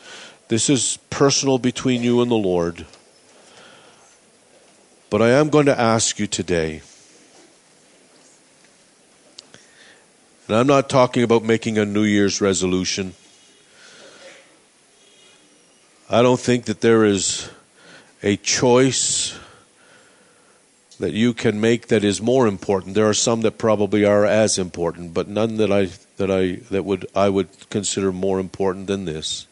this 0.49 0.69
is 0.69 0.97
personal 1.09 1.57
between 1.57 2.03
you 2.03 2.21
and 2.21 2.29
the 2.29 2.35
Lord. 2.35 2.85
But 5.09 5.21
I 5.21 5.29
am 5.29 5.49
going 5.49 5.67
to 5.67 5.79
ask 5.79 6.19
you 6.19 6.27
today, 6.27 6.81
and 10.47 10.55
I'm 10.55 10.67
not 10.67 10.89
talking 10.89 11.23
about 11.23 11.43
making 11.43 11.77
a 11.77 11.85
New 11.85 12.03
Year's 12.03 12.39
resolution. 12.39 13.13
I 16.09 16.21
don't 16.21 16.39
think 16.39 16.65
that 16.65 16.81
there 16.81 17.03
is 17.03 17.49
a 18.21 18.37
choice 18.37 19.39
that 20.99 21.13
you 21.13 21.33
can 21.33 21.59
make 21.59 21.87
that 21.87 22.03
is 22.03 22.21
more 22.21 22.47
important. 22.47 22.93
There 22.93 23.09
are 23.09 23.13
some 23.13 23.41
that 23.41 23.57
probably 23.57 24.05
are 24.05 24.23
as 24.23 24.57
important, 24.57 25.13
but 25.13 25.27
none 25.27 25.57
that 25.57 25.71
I 25.71 25.89
that 26.17 26.29
I 26.29 26.61
that 26.69 26.85
would 26.85 27.07
I 27.15 27.29
would 27.29 27.69
consider 27.69 28.11
more 28.11 28.39
important 28.39 28.87
than 28.87 29.05
this. 29.05 29.47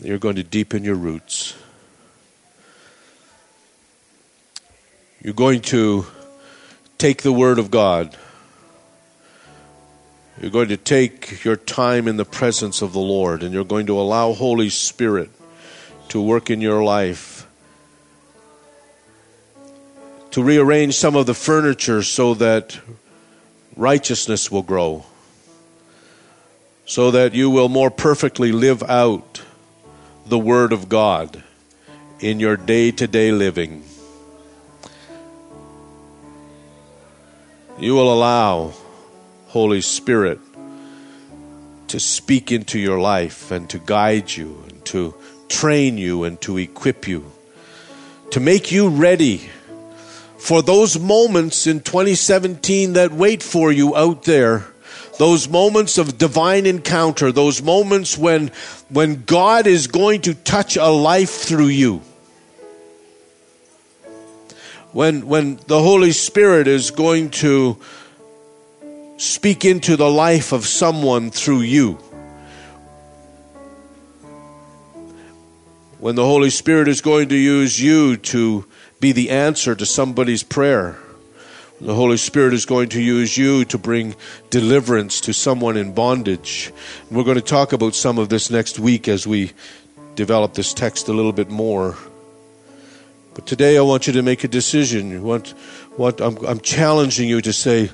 You're 0.00 0.18
going 0.18 0.36
to 0.36 0.44
deepen 0.44 0.84
your 0.84 0.94
roots. 0.94 1.54
You're 5.20 5.34
going 5.34 5.62
to 5.62 6.06
take 6.98 7.22
the 7.22 7.32
word 7.32 7.58
of 7.58 7.70
God. 7.70 8.16
You're 10.40 10.50
going 10.50 10.68
to 10.68 10.76
take 10.76 11.44
your 11.44 11.56
time 11.56 12.08
in 12.08 12.16
the 12.16 12.24
presence 12.24 12.82
of 12.82 12.92
the 12.92 13.00
Lord 13.00 13.42
and 13.42 13.54
you're 13.54 13.64
going 13.64 13.86
to 13.86 13.98
allow 13.98 14.32
Holy 14.32 14.68
Spirit 14.68 15.30
to 16.08 16.20
work 16.20 16.50
in 16.50 16.60
your 16.60 16.82
life 16.82 17.46
to 20.34 20.42
rearrange 20.42 20.96
some 20.96 21.14
of 21.14 21.26
the 21.26 21.34
furniture 21.34 22.02
so 22.02 22.34
that 22.34 22.80
righteousness 23.76 24.50
will 24.50 24.64
grow, 24.64 25.04
so 26.86 27.12
that 27.12 27.34
you 27.34 27.48
will 27.48 27.68
more 27.68 27.88
perfectly 27.88 28.50
live 28.50 28.82
out 28.82 29.42
the 30.26 30.36
Word 30.36 30.72
of 30.72 30.88
God 30.88 31.44
in 32.18 32.40
your 32.40 32.56
day 32.56 32.90
to 32.90 33.06
day 33.06 33.30
living. 33.30 33.84
You 37.78 37.94
will 37.94 38.12
allow 38.12 38.74
Holy 39.54 39.80
Spirit 39.80 40.40
to 41.86 42.00
speak 42.00 42.50
into 42.50 42.76
your 42.76 42.98
life 42.98 43.52
and 43.52 43.70
to 43.70 43.78
guide 43.78 44.28
you 44.28 44.64
and 44.68 44.84
to 44.86 45.14
train 45.48 45.96
you 45.96 46.24
and 46.24 46.40
to 46.40 46.58
equip 46.58 47.06
you, 47.06 47.30
to 48.32 48.40
make 48.40 48.72
you 48.72 48.88
ready 48.88 49.48
for 50.38 50.60
those 50.60 50.98
moments 50.98 51.68
in 51.68 51.78
2017 51.78 52.94
that 52.94 53.12
wait 53.12 53.44
for 53.44 53.70
you 53.70 53.94
out 53.94 54.24
there 54.24 54.64
those 55.20 55.48
moments 55.48 55.98
of 55.98 56.18
divine 56.18 56.66
encounter 56.66 57.30
those 57.30 57.62
moments 57.62 58.18
when 58.18 58.50
when 58.88 59.22
god 59.22 59.68
is 59.68 59.86
going 59.86 60.20
to 60.20 60.34
touch 60.34 60.76
a 60.76 60.88
life 60.88 61.30
through 61.30 61.68
you. 61.68 62.02
When 64.90 65.28
when 65.28 65.60
the 65.68 65.80
holy 65.80 66.10
spirit 66.10 66.66
is 66.66 66.90
going 66.90 67.30
to 67.42 67.78
speak 69.16 69.64
into 69.64 69.96
the 69.96 70.10
life 70.10 70.52
of 70.52 70.66
someone 70.66 71.30
through 71.30 71.60
you 71.60 71.98
when 75.98 76.14
the 76.16 76.24
holy 76.24 76.50
spirit 76.50 76.88
is 76.88 77.00
going 77.00 77.28
to 77.28 77.36
use 77.36 77.80
you 77.80 78.16
to 78.16 78.66
be 79.00 79.12
the 79.12 79.30
answer 79.30 79.74
to 79.74 79.84
somebody's 79.84 80.42
prayer. 80.42 80.96
The 81.80 81.94
Holy 81.94 82.16
Spirit 82.16 82.54
is 82.54 82.64
going 82.64 82.88
to 82.90 83.02
use 83.02 83.36
you 83.36 83.66
to 83.66 83.76
bring 83.76 84.14
deliverance 84.48 85.20
to 85.22 85.34
someone 85.34 85.76
in 85.76 85.92
bondage. 85.92 86.72
And 87.08 87.18
we're 87.18 87.24
going 87.24 87.36
to 87.36 87.42
talk 87.42 87.74
about 87.74 87.94
some 87.94 88.16
of 88.16 88.30
this 88.30 88.48
next 88.48 88.78
week 88.78 89.08
as 89.08 89.26
we 89.26 89.52
develop 90.14 90.54
this 90.54 90.72
text 90.72 91.08
a 91.08 91.12
little 91.12 91.32
bit 91.32 91.50
more. 91.50 91.98
But 93.34 93.46
today 93.46 93.76
I 93.76 93.82
want 93.82 94.06
you 94.06 94.14
to 94.14 94.22
make 94.22 94.44
a 94.44 94.48
decision. 94.48 95.22
What, 95.22 95.48
what 95.96 96.20
I'm, 96.22 96.38
I'm 96.46 96.60
challenging 96.60 97.28
you 97.28 97.42
to 97.42 97.52
say, 97.52 97.90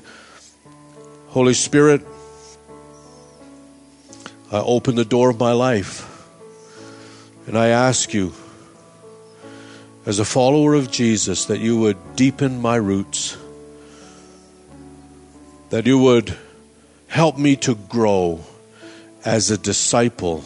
Holy 1.31 1.53
Spirit, 1.53 2.01
I 4.51 4.57
open 4.57 4.95
the 4.95 5.05
door 5.05 5.29
of 5.29 5.39
my 5.39 5.53
life 5.53 6.05
and 7.47 7.57
I 7.57 7.67
ask 7.67 8.13
you 8.13 8.33
as 10.05 10.19
a 10.19 10.25
follower 10.25 10.73
of 10.73 10.91
Jesus, 10.91 11.45
that 11.45 11.59
you 11.59 11.79
would 11.79 12.17
deepen 12.17 12.61
my 12.61 12.75
roots, 12.75 13.37
that 15.69 15.85
you 15.85 15.99
would 15.99 16.37
help 17.07 17.37
me 17.37 17.55
to 17.55 17.75
grow 17.75 18.41
as 19.23 19.51
a 19.51 19.57
disciple 19.57 20.43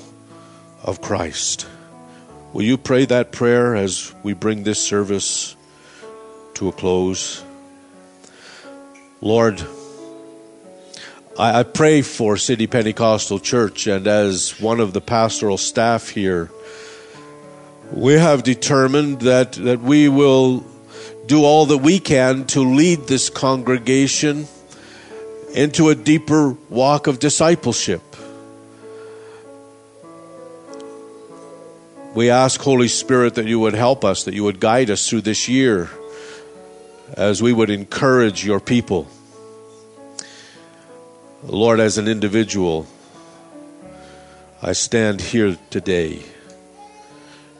of 0.84 1.02
Christ. 1.02 1.66
Will 2.54 2.62
you 2.62 2.78
pray 2.78 3.06
that 3.06 3.32
prayer 3.32 3.76
as 3.76 4.14
we 4.22 4.34
bring 4.34 4.62
this 4.62 4.86
service 4.86 5.56
to 6.54 6.68
a 6.68 6.72
close? 6.72 7.44
Lord, 9.20 9.66
I, 11.38 11.60
I 11.60 11.64
pray 11.64 12.02
for 12.02 12.38
City 12.38 12.68
Pentecostal 12.68 13.40
Church, 13.40 13.88
and 13.88 14.08
as 14.08 14.60
one 14.60 14.80
of 14.80 14.94
the 14.94 15.02
pastoral 15.02 15.58
staff 15.58 16.10
here, 16.10 16.50
we 17.92 18.14
have 18.14 18.44
determined 18.44 19.22
that, 19.22 19.54
that 19.54 19.82
we 19.82 20.08
will 20.08 20.66
do 21.26 21.44
all 21.44 21.66
that 21.68 21.80
we 21.80 22.00
can 22.00 22.46
to 22.48 22.62
lead 22.62 23.08
this 23.08 23.30
congregation 23.30 24.48
into 25.54 25.90
a 25.90 25.96
deeper 25.96 26.52
walk 26.70 27.08
of 27.08 27.20
discipleship. 27.20 28.02
We 32.14 32.30
ask, 32.30 32.62
Holy 32.62 32.88
Spirit, 32.88 33.36
that 33.36 33.46
you 33.46 33.60
would 33.60 33.74
help 33.74 34.06
us, 34.06 34.24
that 34.24 34.34
you 34.34 34.46
would 34.46 34.62
guide 34.62 34.90
us 34.90 35.10
through 35.10 35.22
this 35.22 35.50
year 35.50 35.90
as 37.14 37.42
we 37.44 37.52
would 37.52 37.70
encourage 37.70 38.46
your 38.46 38.62
people. 38.62 39.08
Lord, 41.48 41.80
as 41.80 42.00
an 42.00 42.08
individual, 42.08 42.88
I 44.64 44.74
stand 44.74 45.22
here 45.22 45.56
today 45.70 46.24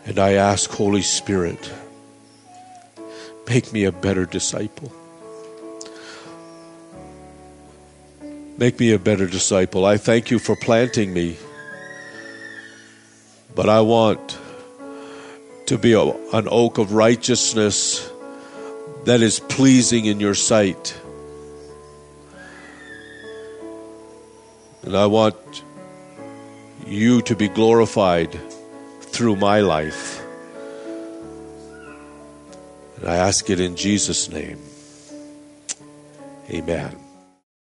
and 0.06 0.18
I 0.18 0.34
ask, 0.34 0.72
Holy 0.72 1.04
Spirit, 1.04 1.72
make 3.48 3.72
me 3.72 3.84
a 3.84 3.92
better 3.92 4.26
disciple. 4.26 4.92
Make 8.58 8.80
me 8.80 8.92
a 8.92 8.98
better 8.98 9.28
disciple. 9.28 9.86
I 9.86 9.98
thank 9.98 10.32
you 10.32 10.40
for 10.40 10.56
planting 10.56 11.14
me, 11.14 11.38
but 13.54 13.70
I 13.70 13.82
want 13.82 14.40
to 15.68 15.78
be 15.78 15.94
a, 15.94 16.02
an 16.02 16.48
oak 16.50 16.80
of 16.80 16.94
righteousness 16.94 18.10
that 19.04 19.22
is 19.22 19.40
pleasing 19.40 20.06
in 20.06 20.20
your 20.20 20.34
sight. 20.34 21.00
And 24.86 24.96
I 24.96 25.08
want 25.08 25.64
you 26.86 27.22
to 27.24 27.36
be 27.36 27.48
glorified 27.48 28.40
through 29.02 29.36
my 29.36 29.62
life. 29.62 30.22
And 32.98 33.10
I 33.10 33.16
ask 33.16 33.50
it 33.50 33.60
in 33.60 33.76
Jesus' 33.76 34.30
name. 34.30 34.60
Amen. 36.52 37.05